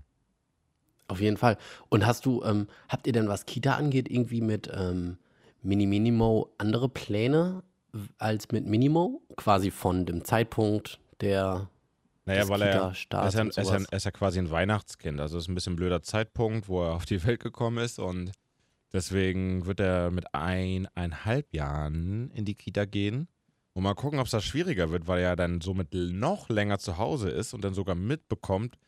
Auf 1.09 1.21
jeden 1.21 1.37
Fall. 1.37 1.59
Und 1.91 2.07
hast 2.07 2.25
du, 2.25 2.43
ähm, 2.43 2.69
habt 2.89 3.07
ihr 3.07 3.13
denn, 3.13 3.29
was 3.29 3.45
Kita 3.45 3.75
angeht, 3.75 4.11
irgendwie 4.11 4.41
mit 4.41 4.71
ähm, 4.73 5.19
Mini 5.61 5.85
Minimo 5.85 6.55
andere 6.57 6.89
Pläne 6.89 7.63
als 8.17 8.51
mit 8.51 8.65
Minimo? 8.65 9.21
Quasi 9.37 9.71
von 9.71 10.07
dem 10.07 10.25
Zeitpunkt 10.25 11.01
der 11.21 11.69
Naja, 12.25 12.49
weil 12.49 12.63
er, 12.63 12.93
ist 12.93 13.13
ja, 13.13 13.21
er, 13.21 13.47
ist 13.49 13.57
ja, 13.57 13.77
ist 13.77 14.05
ja 14.07 14.11
quasi 14.11 14.39
ein 14.39 14.51
Weihnachtskind. 14.51 15.21
Also 15.21 15.37
es 15.37 15.45
ist 15.45 15.49
ein 15.51 15.55
bisschen 15.55 15.75
ein 15.75 15.77
blöder 15.77 16.01
Zeitpunkt, 16.01 16.67
wo 16.67 16.83
er 16.83 16.95
auf 16.95 17.05
die 17.05 17.23
Welt 17.27 17.43
gekommen 17.43 17.77
ist 17.77 17.99
und 17.99 18.33
deswegen 18.91 19.67
wird 19.67 19.81
er 19.81 20.11
mit 20.11 20.35
eineinhalb 20.35 21.53
Jahren 21.53 22.31
in 22.31 22.47
die 22.47 22.55
Kita 22.55 22.87
gehen. 22.87 23.29
Und 23.73 23.85
mal 23.85 23.95
gucken, 23.95 24.19
ob 24.19 24.27
es 24.27 24.33
da 24.33 24.41
schwieriger 24.41 24.91
wird, 24.91 25.07
weil 25.07 25.23
er 25.23 25.37
dann 25.37 25.61
somit 25.61 25.95
noch 25.95 26.49
länger 26.49 26.79
zu 26.79 26.99
Hause 26.99 27.31
ist 27.31 27.55
und 27.55 27.62
dann 27.62 27.75
sogar 27.75 27.95
mitbekommt, 27.95 28.79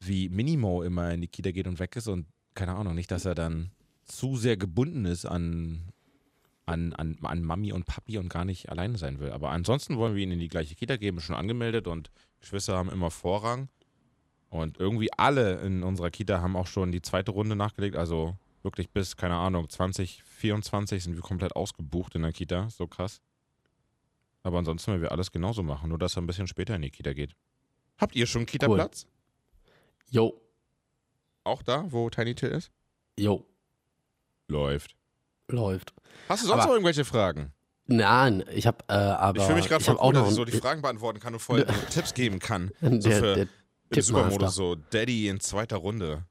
wie 0.00 0.28
Minimo 0.28 0.82
immer 0.82 1.12
in 1.12 1.20
die 1.20 1.28
Kita 1.28 1.50
geht 1.50 1.66
und 1.66 1.78
weg 1.78 1.96
ist 1.96 2.08
und 2.08 2.26
keine 2.54 2.74
Ahnung, 2.74 2.94
nicht, 2.94 3.10
dass 3.10 3.24
er 3.24 3.34
dann 3.34 3.70
zu 4.04 4.36
sehr 4.36 4.56
gebunden 4.56 5.04
ist 5.04 5.26
an, 5.26 5.92
an, 6.66 6.92
an, 6.94 7.18
an 7.22 7.42
Mami 7.42 7.72
und 7.72 7.84
Papi 7.84 8.18
und 8.18 8.28
gar 8.28 8.44
nicht 8.44 8.70
alleine 8.70 8.96
sein 8.98 9.18
will. 9.18 9.32
Aber 9.32 9.50
ansonsten 9.50 9.96
wollen 9.96 10.14
wir 10.14 10.22
ihn 10.22 10.30
in 10.30 10.38
die 10.38 10.48
gleiche 10.48 10.74
Kita 10.74 10.96
geben, 10.96 11.20
schon 11.20 11.36
angemeldet 11.36 11.86
und 11.86 12.10
Geschwister 12.40 12.76
haben 12.76 12.90
immer 12.90 13.10
Vorrang. 13.10 13.68
Und 14.50 14.78
irgendwie 14.78 15.12
alle 15.12 15.60
in 15.62 15.82
unserer 15.82 16.10
Kita 16.10 16.40
haben 16.40 16.56
auch 16.56 16.68
schon 16.68 16.92
die 16.92 17.02
zweite 17.02 17.32
Runde 17.32 17.56
nachgelegt. 17.56 17.96
Also 17.96 18.36
wirklich 18.62 18.90
bis, 18.90 19.16
keine 19.16 19.34
Ahnung, 19.34 19.68
2024 19.68 21.02
sind 21.02 21.16
wir 21.16 21.22
komplett 21.22 21.56
ausgebucht 21.56 22.14
in 22.14 22.22
der 22.22 22.32
Kita. 22.32 22.68
So 22.70 22.86
krass. 22.86 23.20
Aber 24.44 24.58
ansonsten 24.58 24.92
werden 24.92 25.02
wir 25.02 25.10
alles 25.12 25.32
genauso 25.32 25.62
machen, 25.64 25.88
nur 25.88 25.98
dass 25.98 26.16
er 26.16 26.22
ein 26.22 26.26
bisschen 26.26 26.46
später 26.46 26.76
in 26.76 26.82
die 26.82 26.90
Kita 26.90 27.12
geht. 27.14 27.34
Habt 27.98 28.14
ihr 28.14 28.26
schon 28.26 28.46
Kita-Platz? 28.46 29.06
Jo, 30.10 30.40
Auch 31.44 31.62
da, 31.62 31.84
wo 31.90 32.08
Tiny 32.10 32.34
Till 32.34 32.50
ist? 32.50 32.70
jo, 33.18 33.44
Läuft. 34.48 34.94
läuft. 35.48 35.92
Hast 36.28 36.42
du 36.42 36.46
sonst 36.48 36.60
Aber- 36.60 36.68
noch 36.68 36.74
irgendwelche 36.74 37.04
Fragen? 37.04 37.52
Nein, 37.86 38.44
ich 38.50 38.66
habe 38.66 38.78
äh, 38.88 38.92
aber 38.94 39.38
Ich 39.40 39.44
fühle 39.44 39.56
mich 39.58 39.68
gerade 39.68 39.84
hab 39.84 39.98
auch 39.98 40.06
cool, 40.08 40.14
dass 40.14 40.28
ich 40.30 40.34
so 40.36 40.44
die 40.46 40.52
Fragen 40.52 40.80
beantworten 40.80 41.20
kann 41.20 41.34
und 41.34 41.40
voll 41.40 41.66
Tipps 41.90 42.14
geben 42.14 42.38
kann. 42.38 42.70
der, 42.80 43.00
So 43.02 43.10
für 43.10 43.20
der 43.34 43.42
im 43.42 43.48
Tippmaster. 43.90 44.02
Supermodus, 44.02 44.54
so 44.54 44.74
Daddy 44.74 45.28
in 45.28 45.40
zweiter 45.40 45.76
Runde. 45.76 46.24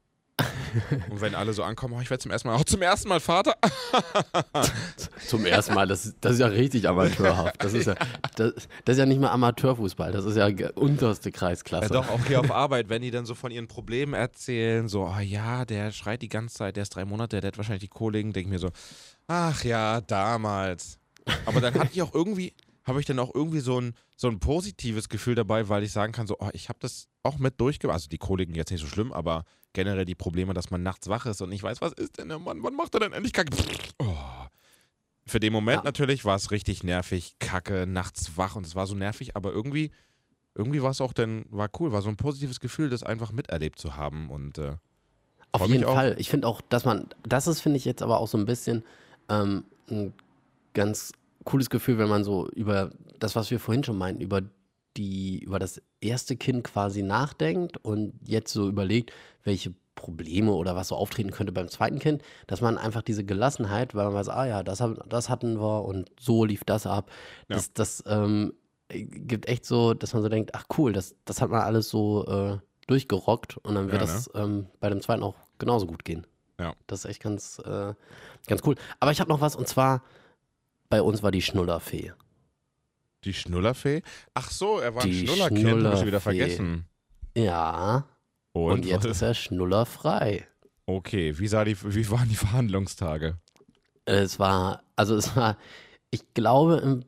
und 1.10 1.22
wenn 1.22 1.36
alle 1.36 1.54
so 1.54 1.64
ankommen, 1.64 1.96
oh, 1.98 2.02
ich 2.02 2.10
werde 2.10 2.22
zum 2.22 2.32
ersten 2.32 2.48
Mal, 2.48 2.56
auch 2.56 2.64
zum 2.64 2.82
ersten 2.82 3.10
Mal 3.10 3.20
Vater. 3.20 3.56
Zum 5.28 5.46
ersten 5.46 5.74
Mal, 5.74 5.88
das, 5.88 6.14
das 6.20 6.34
ist 6.34 6.40
ja 6.40 6.48
richtig 6.48 6.88
amateurhaft. 6.88 7.64
Das 7.64 7.74
ist 7.74 7.88
ja, 7.88 7.96
das, 8.36 8.54
das 8.86 8.96
ist 8.96 9.00
ja 9.00 9.06
nicht 9.06 9.20
mal 9.20 9.32
Amateurfußball, 9.32 10.12
das 10.12 10.26
ist 10.26 10.36
ja 10.36 10.48
unterste 10.76 11.32
Kreisklasse. 11.32 11.94
Ja, 11.94 12.02
doch, 12.02 12.10
auch 12.10 12.26
hier 12.26 12.40
auf 12.40 12.52
Arbeit, 12.52 12.90
wenn 12.90 13.02
die 13.02 13.12
dann 13.12 13.26
so 13.26 13.36
von 13.36 13.52
ihren 13.52 13.68
Problemen 13.68 14.14
erzählen, 14.14 14.88
so, 14.88 15.06
oh 15.06 15.20
ja, 15.20 15.66
der 15.66 15.92
schreit 15.92 16.22
die 16.22 16.30
ganze 16.30 16.56
Zeit, 16.56 16.76
der 16.76 16.84
ist 16.84 16.96
drei 16.96 17.06
Monate, 17.06 17.40
der 17.40 17.50
hat 17.50 17.58
wahrscheinlich 17.58 17.84
die 17.84 17.88
Kollegen, 17.88 18.34
denke 18.34 18.48
ich 18.48 18.52
mir 18.52 18.60
so, 18.60 18.70
ach 19.28 19.64
ja, 19.64 20.02
damals. 20.02 21.00
Aber 21.46 21.62
dann 21.62 21.74
hatte 21.76 21.90
ich 21.94 22.02
auch 22.02 22.14
irgendwie, 22.14 22.54
habe 22.84 23.00
ich 23.00 23.06
dann 23.06 23.20
auch 23.20 23.34
irgendwie 23.34 23.62
so 23.62 23.80
ein, 23.80 23.96
so 24.24 24.30
ein 24.30 24.40
positives 24.40 25.10
Gefühl 25.10 25.36
dabei, 25.36 25.68
weil 25.68 25.84
ich 25.84 25.92
sagen 25.92 26.14
kann, 26.14 26.28
so, 26.28 26.38
oh, 26.40 26.50
ich 26.54 26.70
habe 26.70 26.80
das 26.80 27.10
auch 27.24 27.40
mit 27.40 27.60
durchgemacht. 27.60 27.96
Also 27.96 28.08
die 28.08 28.18
Kollegen 28.18 28.56
jetzt 28.56 28.72
nicht 28.72 28.80
so 28.80 28.88
schlimm, 28.88 29.12
aber 29.12 29.44
generell 29.74 30.06
die 30.06 30.16
Probleme, 30.16 30.54
dass 30.54 30.72
man 30.72 30.82
nachts 30.82 31.10
wach 31.10 31.26
ist 31.26 31.42
und 31.42 31.50
nicht 31.50 31.62
weiß, 31.62 31.82
was 31.82 31.92
ist 31.92 32.18
denn 32.18 32.30
der 32.30 32.40
Mann, 32.40 32.64
wann 32.64 32.74
macht 32.74 32.94
er 32.94 33.02
denn 33.02 33.12
endlich 33.12 33.34
Kacke? 33.34 33.56
Oh. 34.00 34.16
Für 35.26 35.42
den 35.42 35.52
Moment 35.52 35.80
Ja. 35.80 35.84
natürlich 35.84 36.24
war 36.24 36.38
es 36.38 36.52
richtig 36.52 36.84
nervig, 36.84 37.36
Kacke, 37.40 37.86
nachts 37.86 38.38
wach 38.38 38.56
und 38.56 38.66
es 38.66 38.76
war 38.76 38.88
so 38.88 38.96
nervig, 38.96 39.36
aber 39.36 39.52
irgendwie 39.52 39.92
irgendwie 40.56 40.82
war 40.82 40.92
es 40.92 41.02
auch 41.02 41.12
dann, 41.12 41.46
war 41.50 41.70
cool, 41.80 41.92
war 41.92 42.02
so 42.02 42.10
ein 42.10 42.16
positives 42.16 42.62
Gefühl, 42.62 42.90
das 42.90 43.04
einfach 43.04 43.34
miterlebt 43.34 43.78
zu 43.78 43.98
haben. 43.98 44.30
Und 44.30 44.58
äh, 44.58 44.78
Auf 45.52 45.68
jeden. 45.68 45.84
Fall. 45.84 46.16
Ich 46.18 46.30
finde 46.30 46.48
auch, 46.48 46.62
dass 46.62 46.86
man, 46.86 47.10
das 47.24 47.48
ist, 47.48 47.60
finde 47.60 47.78
ich 47.78 47.86
jetzt 47.86 48.02
aber 48.02 48.20
auch 48.20 48.28
so 48.28 48.38
ein 48.38 48.46
bisschen 48.46 48.84
ähm, 49.30 49.66
ein 49.90 50.14
ganz 50.74 51.12
cooles 51.44 51.70
Gefühl, 51.70 51.98
wenn 51.98 52.10
man 52.10 52.24
so 52.24 52.50
über 52.50 52.92
das, 53.20 53.36
was 53.36 53.52
wir 53.52 53.60
vorhin 53.60 53.84
schon 53.84 53.98
meinten, 53.98 54.22
über 54.22 54.42
die, 54.98 55.40
über 55.40 55.60
das 55.60 55.82
erste 56.02 56.36
Kind 56.36 56.64
quasi 56.64 57.02
nachdenkt 57.02 57.78
und 57.78 58.14
jetzt 58.24 58.54
so 58.54 58.68
überlegt, 58.68 59.12
welche 59.44 59.74
Probleme 59.96 60.54
oder 60.54 60.76
was 60.76 60.90
so 60.90 60.96
auftreten 60.96 61.32
könnte 61.32 61.52
beim 61.52 61.68
zweiten 61.68 62.00
Kind, 62.00 62.24
dass 62.48 62.62
man 62.62 62.78
einfach 62.78 63.02
diese 63.02 63.24
Gelassenheit, 63.24 63.96
weil 63.96 64.06
man 64.06 64.14
weiß, 64.16 64.30
ah 64.30 64.46
ja, 64.46 64.64
das, 64.64 64.84
das 65.08 65.30
hatten 65.30 65.60
wir 65.60 65.86
und 65.86 66.12
so 66.20 66.46
lief 66.46 66.64
das 66.64 66.86
ab. 66.86 67.10
Ja. 67.50 67.56
Das, 67.56 67.74
das 67.74 68.04
ähm, 68.08 68.54
gibt 68.90 69.48
echt 69.48 69.66
so, 69.66 69.94
dass 69.94 70.14
man 70.14 70.22
so 70.22 70.30
denkt, 70.30 70.52
ach 70.54 70.66
cool, 70.78 70.94
das, 70.94 71.16
das 71.26 71.42
hat 71.42 71.50
man 71.50 71.62
alles 71.62 71.90
so 71.90 72.26
äh, 72.26 72.58
durchgerockt 72.88 73.58
und 73.58 73.76
dann 73.76 73.92
wird 73.92 74.02
Ja, 74.02 74.08
ne? 74.08 74.14
das 74.14 74.30
ähm, 74.36 74.68
bei 74.80 74.90
dem 74.90 75.02
zweiten 75.02 75.24
auch 75.24 75.36
genauso 75.58 75.88
gut 75.88 76.04
gehen. 76.04 76.28
Ja. 76.60 76.74
Das 76.88 77.00
ist 77.00 77.06
echt 77.06 77.22
ganz, 77.22 77.60
äh, 77.60 77.94
ganz 78.48 78.62
cool. 78.66 78.76
Aber 79.00 79.12
ich 79.12 79.20
habe 79.20 79.30
noch 79.30 79.42
was 79.42 79.56
und 79.56 79.68
zwar, 79.68 80.04
bei 80.94 81.02
uns 81.02 81.24
war 81.24 81.32
die 81.32 81.42
Schnullerfee. 81.42 82.14
die 83.24 83.34
Schnullerfee. 83.34 84.04
Ach 84.36 84.52
so, 84.52 84.78
er 84.78 84.94
war 84.94 85.02
ein 85.04 85.10
Die 85.10 85.26
Schnullerkind, 85.26 85.68
habe 85.84 85.94
ich 85.94 85.98
schon 85.98 86.08
wieder 86.08 86.20
vergessen. 86.20 86.86
Ja, 87.36 88.06
Und, 88.52 88.72
und, 88.74 88.86
jetzt 88.86 89.06
ist 89.06 89.24
er 89.24 89.34
schnullerfrei. 89.34 90.48
okay, 90.86 91.40
wie, 91.40 91.48
sah 91.48 91.64
die, 91.66 91.76
wie 91.82 92.12
waren 92.12 92.30
die 92.30 92.36
Verhandlungstage? 92.36 93.38
Es 94.06 94.38
war, 94.38 94.84
also 94.96 95.16
es 95.16 95.36
war, 95.36 95.58
ich 96.12 96.22
glaube, 96.36 97.00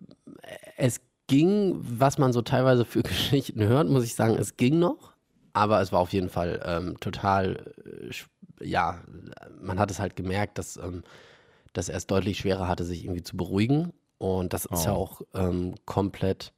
es 0.78 1.00
ging, 1.28 1.76
was 1.80 2.18
man 2.18 2.34
so 2.34 2.42
teilweise 2.42 2.86
für 2.86 3.04
Geschichten 3.14 3.62
hört, 3.64 3.88
muss 3.88 4.04
ich 4.04 4.16
sagen, 4.16 4.36
es 4.36 4.58
ging 4.58 4.80
noch. 4.80 5.14
Aber 5.54 5.80
es 5.80 5.92
war 5.92 6.00
auf 6.00 6.12
jeden 6.12 6.30
Fall 6.30 6.60
ähm, 6.66 7.00
total, 7.02 7.72
äh, 7.86 8.66
ja, 8.66 9.04
man 9.62 9.78
hat 9.78 9.92
es 9.92 10.00
halt 10.00 10.16
gemerkt, 10.16 10.58
dass, 10.58 10.78
ähm, 10.78 11.04
dass 11.78 11.90
er 11.90 11.98
es 11.98 12.08
deutlich 12.08 12.40
schwerer 12.40 12.68
hatte, 12.68 12.84
sich 12.84 13.04
irgendwie 13.04 13.24
zu 13.24 13.38
beruhigen. 13.38 13.94
Und 14.18 14.54
das 14.54 14.66
ist 14.66 14.86
ja 14.86 14.94
Oh. 14.94 14.96
auch 14.98 15.22
ähm, 15.34 15.76
komplett 15.86 16.54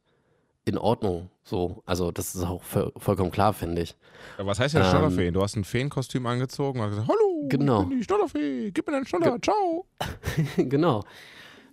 in 0.66 0.78
Ordnung. 0.78 1.30
So, 1.44 1.82
also 1.86 2.12
das 2.12 2.36
ist 2.36 2.44
auch 2.44 2.62
voll, 2.62 2.92
vollkommen 2.98 3.32
klar, 3.32 3.54
finde 3.54 3.82
ich. 3.82 3.96
Ja, 4.38 4.46
Was 4.46 4.60
heißt 4.60 4.76
denn 4.76 4.84
Ähm? 4.84 5.34
Du 5.34 5.42
hast 5.42 5.56
ein 5.56 5.64
Feenkostüm 5.64 6.26
angezogen 6.28 6.80
und 6.80 6.86
hast 6.86 6.92
gesagt, 6.92 7.08
hallo, 7.10 7.48
Genau. 7.50 7.84
ich 7.84 7.88
bin 7.90 7.98
die 8.00 8.04
Schnodderfee, 8.04 8.72
gib 8.72 8.86
mir 8.88 8.94
deinen 8.94 9.06
Schnodder, 9.06 9.38
ciao. 9.42 9.86
genau. 10.58 11.04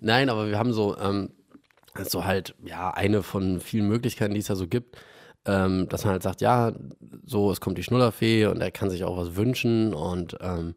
Nein, 0.01 0.29
aber 0.31 0.49
wir 0.49 0.59
haben 0.59 0.73
so, 0.73 0.97
ähm, 0.99 1.31
so 2.05 2.25
halt, 2.25 2.55
ja, 2.65 2.91
eine 2.93 3.23
von 3.23 3.61
vielen 3.61 3.89
Möglichkeiten, 3.89 4.35
die 4.35 4.41
es 4.41 4.49
ja 4.49 4.55
so 4.55 4.69
gibt, 4.69 4.97
ähm, 5.47 5.89
dass 5.89 6.05
man 6.05 6.13
halt 6.13 6.23
sagt, 6.23 6.41
ja, 6.41 6.73
so, 7.27 7.51
es 7.51 7.61
kommt 7.61 7.77
die 7.79 7.83
Schnullerfee 7.83 8.47
und 8.47 8.61
er 8.61 8.71
kann 8.71 8.91
sich 8.91 9.05
auch 9.05 9.17
was 9.17 9.37
wünschen 9.37 9.93
und, 9.93 10.37
ähm, 10.41 10.75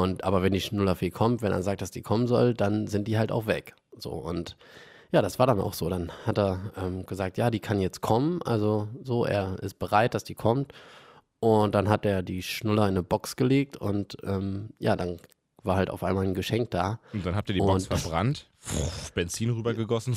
und, 0.00 0.24
aber 0.24 0.42
wenn 0.42 0.52
die 0.52 0.60
Schnullerfee 0.60 1.10
kommt, 1.10 1.42
wenn 1.42 1.52
er 1.52 1.62
sagt, 1.62 1.82
dass 1.82 1.90
die 1.90 2.02
kommen 2.02 2.26
soll, 2.26 2.54
dann 2.54 2.86
sind 2.86 3.08
die 3.08 3.18
halt 3.18 3.32
auch 3.32 3.46
weg. 3.46 3.74
So, 3.98 4.10
und 4.10 4.56
ja, 5.12 5.20
das 5.22 5.38
war 5.38 5.46
dann 5.46 5.60
auch 5.60 5.74
so. 5.74 5.88
Dann 5.88 6.10
hat 6.26 6.38
er 6.38 6.72
ähm, 6.76 7.04
gesagt, 7.06 7.36
ja, 7.38 7.50
die 7.50 7.60
kann 7.60 7.80
jetzt 7.80 8.00
kommen. 8.00 8.40
Also 8.42 8.88
so, 9.02 9.24
er 9.26 9.58
ist 9.62 9.78
bereit, 9.78 10.14
dass 10.14 10.24
die 10.24 10.34
kommt. 10.34 10.72
Und 11.40 11.74
dann 11.74 11.88
hat 11.88 12.06
er 12.06 12.22
die 12.22 12.42
Schnuller 12.42 12.84
in 12.84 12.90
eine 12.94 13.02
Box 13.02 13.34
gelegt 13.36 13.76
und 13.76 14.16
ähm, 14.24 14.70
ja, 14.78 14.94
dann 14.96 15.18
war 15.64 15.76
halt 15.76 15.90
auf 15.90 16.02
einmal 16.04 16.24
ein 16.24 16.34
Geschenk 16.34 16.70
da. 16.70 16.98
Und 17.12 17.26
dann 17.26 17.34
habt 17.36 17.48
ihr 17.50 17.54
die 17.54 17.60
Box 17.60 17.88
Und- 17.88 17.98
verbrannt, 18.00 18.48
Benzin 19.14 19.50
rübergegossen. 19.50 20.16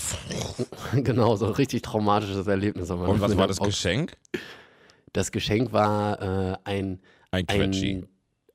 genau, 0.94 1.36
so 1.36 1.48
ein 1.48 1.54
richtig 1.54 1.82
traumatisches 1.82 2.48
Erlebnis. 2.48 2.90
aber 2.92 3.08
Und 3.10 3.22
was 3.22 3.36
war 3.38 3.48
das 3.48 3.60
auch- 3.60 3.66
Geschenk? 3.66 4.18
Das 5.14 5.32
Geschenk 5.32 5.72
war 5.74 6.22
äh, 6.22 6.58
ein, 6.64 7.00
Ein 7.32 7.48
Quetschi. 7.48 7.96
ein, 7.96 8.08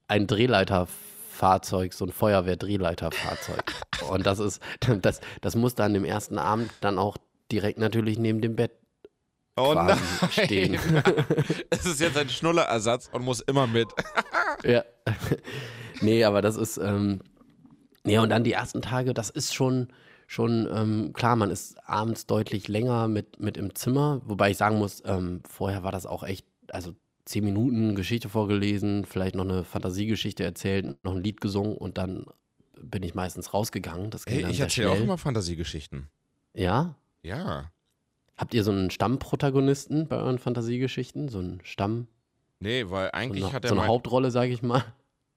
ein 0.08 0.26
Drehleiterfahrzeug, 1.40 1.92
so 1.92 2.04
ein 2.04 2.12
Feuerwehr-Drehleiterfahrzeug. 2.12 3.72
und 4.10 4.26
das 4.26 4.38
ist, 4.38 4.62
das, 5.02 5.20
das 5.40 5.56
musste 5.56 5.84
an 5.84 5.94
dem 5.94 6.04
ersten 6.04 6.38
Abend 6.38 6.70
dann 6.80 6.98
auch 6.98 7.16
direkt 7.50 7.78
natürlich 7.78 8.18
neben 8.18 8.40
dem 8.40 8.56
Bett 8.56 8.72
Oh 9.56 9.74
nein. 9.74 9.98
stehen. 10.30 10.78
Es 11.70 11.84
ist 11.84 12.00
jetzt 12.00 12.16
ein 12.16 12.28
Schnullerersatz 12.28 13.10
und 13.12 13.24
muss 13.24 13.40
immer 13.40 13.66
mit. 13.66 13.88
Ja. 14.62 14.84
nee, 16.02 16.22
aber 16.22 16.42
das 16.42 16.56
ist, 16.56 16.76
ähm, 16.76 17.20
ja, 18.04 18.20
und 18.20 18.28
dann 18.28 18.44
die 18.44 18.52
ersten 18.52 18.82
Tage, 18.82 19.14
das 19.14 19.30
ist 19.30 19.54
schon, 19.54 19.88
schon 20.26 20.68
ähm, 20.70 21.12
klar, 21.14 21.34
man 21.34 21.50
ist 21.50 21.78
abends 21.88 22.26
deutlich 22.26 22.68
länger 22.68 23.08
mit, 23.08 23.40
mit 23.40 23.56
im 23.56 23.74
Zimmer, 23.74 24.20
wobei 24.26 24.50
ich 24.50 24.58
sagen 24.58 24.76
muss, 24.76 25.02
ähm, 25.06 25.40
vorher 25.48 25.82
war 25.82 25.92
das 25.92 26.04
auch 26.04 26.22
echt, 26.22 26.44
also 26.72 26.94
zehn 27.30 27.44
Minuten 27.44 27.94
Geschichte 27.94 28.28
vorgelesen, 28.28 29.04
vielleicht 29.04 29.34
noch 29.34 29.44
eine 29.44 29.64
Fantasiegeschichte 29.64 30.44
erzählt, 30.44 31.02
noch 31.04 31.14
ein 31.14 31.22
Lied 31.22 31.40
gesungen 31.40 31.76
und 31.76 31.98
dann 31.98 32.26
bin 32.80 33.02
ich 33.02 33.14
meistens 33.14 33.52
rausgegangen. 33.52 34.10
Das 34.10 34.24
ging 34.24 34.34
Hey, 34.34 34.42
dann 34.42 34.50
ich 34.50 34.60
erzähle 34.60 34.90
auch 34.90 35.00
immer 35.00 35.18
Fantasiegeschichten. 35.18 36.08
Ja? 36.54 36.96
Ja. 37.22 37.70
Habt 38.36 38.54
ihr 38.54 38.64
so 38.64 38.70
einen 38.70 38.90
Stammprotagonisten 38.90 40.08
bei 40.08 40.16
euren 40.16 40.38
Fantasiegeschichten? 40.38 41.28
So 41.28 41.38
einen 41.38 41.60
Stamm, 41.62 42.08
Nee, 42.60 42.90
weil 42.90 43.06
so 43.06 43.12
eigentlich 43.12 43.44
eine, 43.44 43.52
hat 43.54 43.64
er 43.64 43.70
so 43.70 43.74
eine 43.74 43.86
Hauptrolle, 43.86 44.30
sage 44.30 44.52
ich 44.52 44.62
mal? 44.62 44.84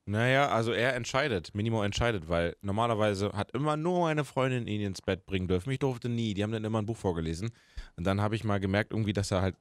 Naja, 0.05 0.49
also 0.49 0.73
er 0.73 0.95
entscheidet, 0.95 1.55
Minimo 1.55 1.81
entscheidet, 1.81 2.27
weil 2.27 2.57
normalerweise 2.61 3.31
hat 3.31 3.51
immer 3.53 3.77
nur 3.77 4.01
meine 4.01 4.25
Freundin 4.25 4.67
ihn 4.67 4.81
ins 4.81 5.01
Bett 5.01 5.25
bringen 5.25 5.47
dürfen. 5.47 5.71
Ich 5.71 5.79
durfte 5.79 6.09
nie. 6.09 6.33
Die 6.33 6.43
haben 6.43 6.51
dann 6.51 6.65
immer 6.65 6.81
ein 6.81 6.85
Buch 6.85 6.97
vorgelesen. 6.97 7.51
Und 7.95 8.05
dann 8.05 8.19
habe 8.19 8.35
ich 8.35 8.43
mal 8.43 8.59
gemerkt, 8.59 8.91
irgendwie, 8.91 9.13
dass 9.13 9.31
er 9.31 9.41
halt 9.41 9.55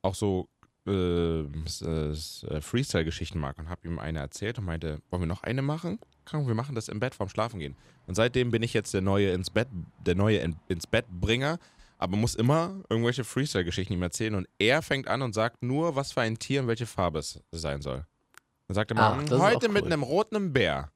auch 0.00 0.14
so 0.14 0.48
äh, 0.86 1.44
s- 1.64 1.82
s- 1.82 2.46
äh, 2.50 2.60
Freestyle-Geschichten 2.60 3.38
mag 3.38 3.58
und 3.58 3.68
habe 3.68 3.86
ihm 3.86 3.98
eine 3.98 4.18
erzählt 4.20 4.58
und 4.58 4.64
meinte, 4.64 5.00
wollen 5.10 5.22
wir 5.22 5.26
noch 5.26 5.42
eine 5.42 5.62
machen? 5.62 5.98
Komm, 6.24 6.46
wir 6.46 6.54
machen 6.54 6.74
das 6.74 6.88
im 6.88 7.00
Bett 7.00 7.14
vorm 7.14 7.28
Schlafen 7.28 7.58
gehen. 7.60 7.76
Und 8.06 8.14
seitdem 8.14 8.50
bin 8.50 8.62
ich 8.62 8.72
jetzt 8.74 8.92
der 8.94 9.00
neue 9.02 9.30
ins 9.32 9.50
Bett, 9.50 9.68
der 10.04 10.14
neue 10.14 10.38
in, 10.38 10.56
ins 10.68 10.86
Bett 10.86 11.06
Bringer, 11.08 11.58
aber 11.98 12.16
muss 12.16 12.34
immer 12.34 12.80
irgendwelche 12.90 13.24
Freestyle-Geschichten 13.24 13.92
ihm 13.94 14.02
erzählen 14.02 14.34
und 14.34 14.48
er 14.58 14.82
fängt 14.82 15.08
an 15.08 15.22
und 15.22 15.32
sagt 15.34 15.62
nur, 15.62 15.96
was 15.96 16.12
für 16.12 16.20
ein 16.20 16.38
Tier 16.38 16.60
und 16.60 16.68
welche 16.68 16.86
Farbe 16.86 17.18
es 17.20 17.40
sein 17.52 17.80
soll. 17.82 18.04
Dann 18.68 18.74
sagt 18.74 18.90
er 18.90 18.96
mal, 18.96 19.22
ist 19.22 19.30
heute 19.30 19.68
auch 19.68 19.72
mit 19.72 19.84
cool. 19.84 19.92
einem 19.92 20.02
roten 20.02 20.52
Bär. 20.52 20.90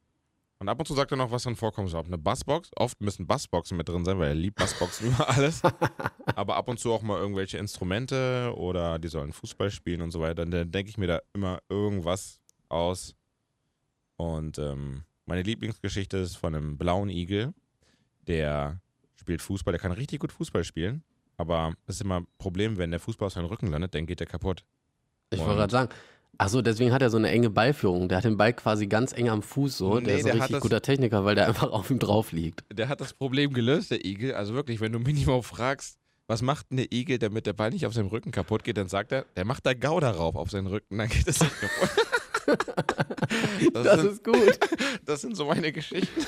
Und 0.60 0.68
ab 0.68 0.78
und 0.80 0.86
zu 0.86 0.94
sagt 0.94 1.12
er 1.12 1.16
noch, 1.16 1.30
was 1.30 1.44
drin 1.44 1.54
vorkommt. 1.54 1.88
So, 1.88 1.98
eine 1.98 2.18
Bassbox. 2.18 2.70
Oft 2.76 3.00
müssen 3.00 3.26
Bassboxen 3.28 3.76
mit 3.76 3.88
drin 3.88 4.04
sein, 4.04 4.18
weil 4.18 4.28
er 4.30 4.34
liebt 4.34 4.56
Bassboxen 4.58 5.08
über 5.08 5.28
alles. 5.28 5.62
Aber 6.34 6.56
ab 6.56 6.68
und 6.68 6.80
zu 6.80 6.92
auch 6.92 7.02
mal 7.02 7.18
irgendwelche 7.20 7.58
Instrumente 7.58 8.52
oder 8.56 8.98
die 8.98 9.06
sollen 9.08 9.32
Fußball 9.32 9.70
spielen 9.70 10.00
und 10.02 10.10
so 10.10 10.20
weiter. 10.20 10.44
Dann 10.44 10.72
denke 10.72 10.90
ich 10.90 10.98
mir 10.98 11.06
da 11.06 11.20
immer 11.32 11.60
irgendwas 11.68 12.40
aus. 12.68 13.14
Und 14.16 14.58
ähm, 14.58 15.04
meine 15.26 15.42
Lieblingsgeschichte 15.42 16.16
ist 16.16 16.36
von 16.36 16.54
einem 16.54 16.76
blauen 16.76 17.08
Igel, 17.08 17.54
der 18.26 18.80
spielt 19.14 19.42
Fußball. 19.42 19.72
Der 19.72 19.80
kann 19.80 19.92
richtig 19.92 20.18
gut 20.20 20.32
Fußball 20.32 20.64
spielen. 20.64 21.04
Aber 21.36 21.72
es 21.86 21.96
ist 21.96 22.00
immer 22.00 22.20
ein 22.20 22.26
Problem, 22.38 22.78
wenn 22.78 22.90
der 22.90 22.98
Fußball 22.98 23.26
auf 23.26 23.32
seinen 23.32 23.44
Rücken 23.44 23.68
landet, 23.68 23.94
dann 23.94 24.06
geht 24.06 24.18
der 24.18 24.26
kaputt. 24.26 24.64
Ich 25.30 25.38
Und- 25.38 25.46
wollte 25.46 25.58
gerade 25.60 25.70
sagen, 25.70 25.90
ach 26.38 26.48
so, 26.48 26.62
deswegen 26.62 26.92
hat 26.92 27.02
er 27.02 27.10
so 27.10 27.16
eine 27.18 27.28
enge 27.30 27.50
Ballführung. 27.50 28.08
Der 28.08 28.18
hat 28.18 28.24
den 28.24 28.36
Ball 28.36 28.52
quasi 28.52 28.86
ganz 28.86 29.12
eng 29.12 29.28
am 29.28 29.42
Fuß 29.42 29.76
so. 29.78 29.98
Nee, 29.98 30.04
der 30.06 30.18
ist 30.18 30.24
ein 30.26 30.32
richtig 30.32 30.52
das- 30.52 30.60
guter 30.62 30.80
Techniker, 30.82 31.24
weil 31.24 31.34
der 31.34 31.46
einfach 31.48 31.70
auf 31.70 31.90
ihm 31.90 31.98
drauf 31.98 32.32
liegt. 32.32 32.64
Der 32.72 32.88
hat 32.88 33.00
das 33.00 33.12
Problem 33.12 33.52
gelöst, 33.52 33.90
der 33.90 34.04
Igel. 34.04 34.34
Also 34.34 34.54
wirklich, 34.54 34.80
wenn 34.80 34.92
du 34.92 34.98
Minimo 34.98 35.42
fragst, 35.42 35.98
was 36.26 36.42
macht 36.42 36.66
der 36.70 36.92
Igel, 36.92 37.18
damit 37.18 37.46
der 37.46 37.54
Ball 37.54 37.70
nicht 37.70 37.86
auf 37.86 37.94
seinem 37.94 38.08
Rücken 38.08 38.30
kaputt 38.30 38.62
geht, 38.62 38.76
dann 38.76 38.88
sagt 38.88 39.12
er, 39.12 39.24
der 39.36 39.44
macht 39.44 39.64
da 39.66 39.72
Gouda 39.74 40.10
rauf 40.10 40.36
auf 40.36 40.50
seinen 40.50 40.66
Rücken, 40.66 40.98
dann 40.98 41.08
geht 41.08 41.26
es 41.26 41.40
nicht 41.40 41.52
kaputt. 41.60 41.90
Das, 43.74 43.84
Das 43.84 44.00
sind, 44.00 44.12
ist 44.12 44.24
gut. 44.24 44.58
das 45.04 45.20
sind 45.20 45.36
so 45.36 45.44
meine 45.44 45.70
Geschichten. 45.70 46.22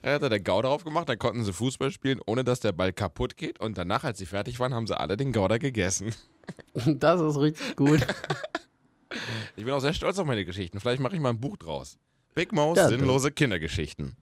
Er 0.00 0.14
hat 0.14 0.22
da 0.22 0.28
der 0.28 0.38
Gouda 0.38 0.68
drauf 0.68 0.84
gemacht, 0.84 1.08
dann 1.08 1.18
konnten 1.18 1.42
sie 1.44 1.52
Fußball 1.52 1.90
spielen, 1.90 2.20
ohne 2.24 2.44
dass 2.44 2.60
der 2.60 2.70
Ball 2.70 2.92
kaputt 2.92 3.36
geht. 3.36 3.58
Und 3.58 3.76
danach, 3.78 4.04
als 4.04 4.18
sie 4.18 4.26
fertig 4.26 4.60
waren, 4.60 4.72
haben 4.74 4.86
sie 4.86 4.98
alle 4.98 5.16
den 5.16 5.32
Gouda 5.32 5.58
gegessen. 5.58 6.14
Das 6.86 7.20
ist 7.20 7.36
richtig 7.40 7.74
gut. 7.74 8.06
Ich 9.56 9.64
bin 9.64 9.72
auch 9.72 9.80
sehr 9.80 9.94
stolz 9.94 10.18
auf 10.18 10.26
meine 10.26 10.44
Geschichten. 10.44 10.80
Vielleicht 10.80 11.00
mache 11.00 11.14
ich 11.14 11.20
mal 11.20 11.30
ein 11.30 11.40
Buch 11.40 11.56
draus. 11.56 11.98
Big 12.34 12.52
Mouse, 12.52 12.76
Ja, 12.78 12.88
sinnlose 12.88 13.30
Kindergeschichten. 13.30 14.16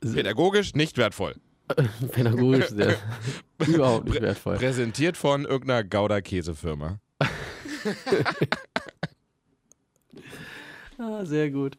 Pädagogisch 0.00 0.74
nicht 0.74 0.96
wertvoll. 0.98 1.36
Pädagogisch 2.12 2.68
sehr. 2.68 2.96
Überhaupt 3.66 4.06
nicht 4.08 4.20
wertvoll. 4.22 4.56
Präsentiert 4.56 5.16
von 5.16 5.44
irgendeiner 5.44 5.84
Gouda-Käsefirma. 5.84 6.98
Ah, 10.98 11.24
sehr 11.24 11.50
gut. 11.50 11.76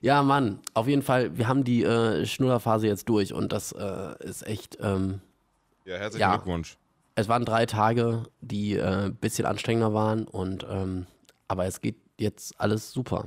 Ja, 0.00 0.22
Mann, 0.22 0.60
auf 0.74 0.86
jeden 0.86 1.02
Fall, 1.02 1.36
wir 1.38 1.48
haben 1.48 1.64
die 1.64 1.82
äh, 1.82 2.26
Schnullerphase 2.26 2.86
jetzt 2.86 3.08
durch 3.08 3.32
und 3.32 3.52
das 3.52 3.72
äh, 3.72 4.14
ist 4.22 4.46
echt, 4.46 4.76
ähm, 4.80 5.20
Ja, 5.86 5.96
herzlichen 5.96 6.20
Ja. 6.20 6.36
Glückwunsch. 6.36 6.76
es 7.14 7.28
waren 7.28 7.44
drei 7.44 7.66
Tage, 7.66 8.24
die 8.40 8.74
äh, 8.76 9.06
ein 9.06 9.14
bisschen 9.16 9.46
anstrengender 9.46 9.94
waren 9.94 10.26
und 10.28 10.64
ähm, 10.70 11.06
aber 11.48 11.66
es 11.66 11.80
geht 11.80 11.96
jetzt 12.18 12.58
alles 12.60 12.92
super. 12.92 13.26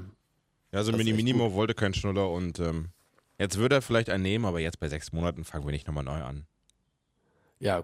Ja, 0.71 0.79
also 0.79 0.93
Mini 0.93 1.13
Minimo 1.13 1.53
wollte 1.53 1.73
keinen 1.73 1.93
Schnuller 1.93 2.29
und 2.29 2.60
ähm, 2.60 2.89
jetzt 3.38 3.57
würde 3.57 3.75
er 3.75 3.81
vielleicht 3.81 4.10
einen 4.10 4.23
nehmen, 4.23 4.45
aber 4.45 4.60
jetzt 4.60 4.79
bei 4.79 4.88
sechs 4.88 5.12
Monaten 5.12 5.43
fangen 5.43 5.65
wir 5.65 5.71
nicht 5.71 5.88
nochmal 5.88 6.03
neu 6.03 6.21
an. 6.23 6.45
Ja, 7.60 7.84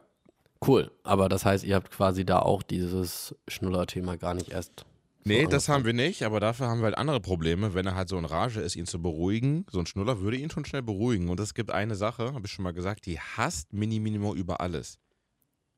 cool. 0.66 0.92
Aber 1.04 1.28
das 1.28 1.44
heißt, 1.44 1.64
ihr 1.64 1.76
habt 1.76 1.92
quasi 1.92 2.26
da 2.26 2.40
auch 2.40 2.64
dieses 2.64 3.36
Schnuller-Thema 3.48 4.18
gar 4.18 4.34
nicht 4.34 4.50
erst. 4.50 4.86
Nee, 5.26 5.44
so 5.44 5.50
das 5.50 5.68
haben 5.68 5.84
wir 5.84 5.94
nicht, 5.94 6.24
aber 6.24 6.40
dafür 6.40 6.68
haben 6.68 6.80
wir 6.80 6.86
halt 6.86 6.98
andere 6.98 7.20
Probleme. 7.20 7.74
Wenn 7.74 7.86
er 7.86 7.96
halt 7.96 8.08
so 8.08 8.18
in 8.18 8.24
Rage 8.24 8.62
ist, 8.62 8.78
ihn 8.78 8.86
zu 8.86 9.02
beruhigen, 9.02 9.66
so 9.70 9.80
ein 9.80 9.86
Schnuller 9.86 10.22
würde 10.22 10.38
ihn 10.38 10.50
schon 10.50 10.64
schnell 10.64 10.84
beruhigen. 10.84 11.28
Und 11.28 11.40
es 11.42 11.54
gibt 11.54 11.72
eine 11.72 11.96
Sache, 11.96 12.34
habe 12.34 12.48
ich 12.48 12.54
schon 12.54 12.64
mal 12.64 12.74
gesagt, 12.74 13.06
die 13.06 13.20
hasst 13.20 13.74
Mini 13.74 14.00
Minimo 14.00 14.34
über 14.34 14.62
alles. 14.62 15.00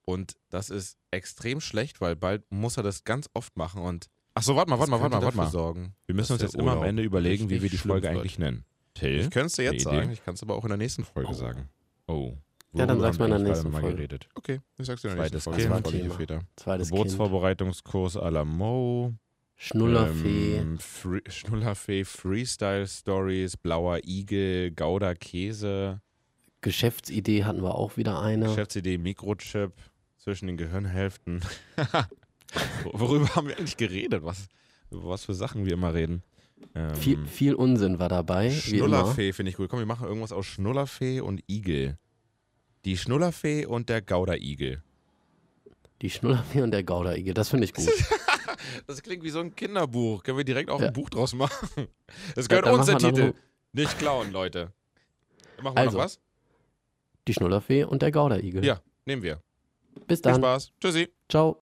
Und 0.05 0.37
das 0.49 0.69
ist 0.69 0.97
extrem 1.11 1.61
schlecht, 1.61 1.99
weil 1.99 2.15
bald 2.15 2.43
muss 2.51 2.77
er 2.77 2.83
das 2.83 3.03
ganz 3.03 3.29
oft 3.33 3.57
machen 3.57 3.81
und. 3.81 4.09
Ach 4.39 4.43
so, 4.43 4.55
warte 4.55 4.69
mal, 4.69 4.79
warte 4.79 4.89
mal, 4.91 5.01
warte 5.01 5.15
mal, 5.17 5.21
warte 5.21 5.37
mal. 5.37 5.49
sorgen. 5.49 5.93
Wir 6.05 6.15
müssen 6.15 6.31
uns 6.33 6.41
jetzt 6.41 6.55
immer 6.55 6.71
am 6.77 6.83
Ende 6.83 7.03
überlegen, 7.03 7.49
wie 7.49 7.61
wir 7.61 7.69
die 7.69 7.75
Folge 7.75 8.07
wird. 8.07 8.17
eigentlich 8.17 8.39
nennen. 8.39 8.63
Till, 8.93 9.19
Ich 9.19 9.29
könnte 9.31 9.47
es 9.47 9.55
dir 9.57 9.63
jetzt 9.63 9.81
Idee? 9.81 9.97
sagen, 9.97 10.11
ich 10.11 10.23
kann 10.23 10.33
es 10.35 10.41
aber 10.43 10.55
auch 10.55 10.63
in 10.63 10.69
der 10.69 10.77
nächsten 10.77 11.03
Folge 11.03 11.33
sagen. 11.33 11.67
Oh. 12.07 12.33
Ja, 12.71 12.85
dann 12.85 13.01
sag's 13.01 13.19
mal 13.19 13.25
in 13.25 13.31
der 13.31 13.39
nächsten 13.39 13.71
Folge. 13.71 13.95
geredet. 13.95 14.29
Okay, 14.35 14.61
ich 14.77 14.85
sag's 14.85 15.01
dir 15.01 15.09
in 15.09 15.15
der 15.17 15.23
nächsten 15.29 15.41
Zweites 15.41 15.67
Folge. 15.83 16.25
Kind. 16.25 16.43
Zweites 16.55 16.87
Kind. 16.87 16.97
Geburtsvorbereitungskurs 16.97 18.15
à 18.15 18.29
la 18.31 18.45
Mo. 18.45 19.13
Schnullerfee. 19.57 20.55
Ähm, 20.57 20.79
Free, 20.79 21.19
Schnullerfee, 21.27 22.05
Freestyle 22.05 22.87
Stories, 22.87 23.57
Blauer 23.57 23.99
Igel, 24.05 24.71
Gouda 24.71 25.15
Käse, 25.15 25.99
Geschäftsidee 26.61 27.43
hatten 27.43 27.61
wir 27.61 27.75
auch 27.75 27.97
wieder 27.97 28.21
eine. 28.21 28.45
Geschäftsidee, 28.47 28.97
Mikrochip 28.97 29.73
zwischen 30.17 30.47
den 30.47 30.57
Gehirnhälften. 30.57 31.41
Worüber 32.83 33.35
haben 33.35 33.47
wir 33.47 33.57
eigentlich 33.57 33.77
geredet? 33.77 34.23
Was, 34.23 34.47
über 34.91 35.09
was 35.09 35.25
für 35.25 35.33
Sachen 35.33 35.65
wir 35.65 35.73
immer 35.73 35.93
reden? 35.93 36.23
Ähm, 36.75 36.95
Viel, 36.95 37.25
viel 37.25 37.53
Unsinn 37.55 37.99
war 37.99 38.09
dabei. 38.09 38.51
Schnullerfee 38.51 39.33
finde 39.33 39.51
ich 39.51 39.55
gut. 39.57 39.69
Komm, 39.69 39.79
wir 39.79 39.85
machen 39.85 40.07
irgendwas 40.07 40.31
aus 40.31 40.45
Schnullerfee 40.45 41.21
und 41.21 41.41
Igel. 41.47 41.97
Die 42.85 42.97
Schnullerfee 42.97 43.65
und 43.65 43.89
der 43.89 44.01
Gouda-Igel. 44.01 44.83
Die 46.01 46.09
Schnullerfee 46.09 46.61
und 46.61 46.71
der 46.71 46.83
Gouda-Igel, 46.83 47.33
das 47.33 47.49
finde 47.49 47.65
ich 47.65 47.73
gut. 47.73 47.87
Das 48.87 49.01
klingt 49.01 49.23
wie 49.23 49.29
so 49.29 49.39
ein 49.39 49.55
Kinderbuch. 49.55 50.21
Können 50.21 50.37
wir 50.37 50.43
direkt 50.43 50.69
auch 50.69 50.81
Ja. 50.81 50.87
ein 50.87 50.93
Buch 50.93 51.09
draus 51.09 51.33
machen? 51.33 51.87
Das 52.35 52.45
Ja, 52.45 52.49
gehört 52.59 52.65
dann 52.65 52.75
uns 52.75 52.85
der 52.87 52.97
Titel. 52.97 53.33
Nicht 53.71 53.97
klauen, 53.97 54.31
Leute. 54.31 54.73
Machen 55.61 55.75
wir 55.75 55.81
Also. 55.81 55.97
noch 55.97 56.03
was? 56.05 56.19
Die 57.27 57.33
Schnullerfee 57.33 57.85
und 57.85 58.01
der 58.01 58.11
Gouda-Igel. 58.11 58.65
Ja, 58.65 58.81
nehmen 59.05 59.23
wir. 59.23 59.41
Bis 60.07 60.19
Viel 60.19 60.31
dann. 60.31 60.41
Spaß. 60.41 60.71
Tschüssi. 60.81 61.07
Ciao. 61.29 61.57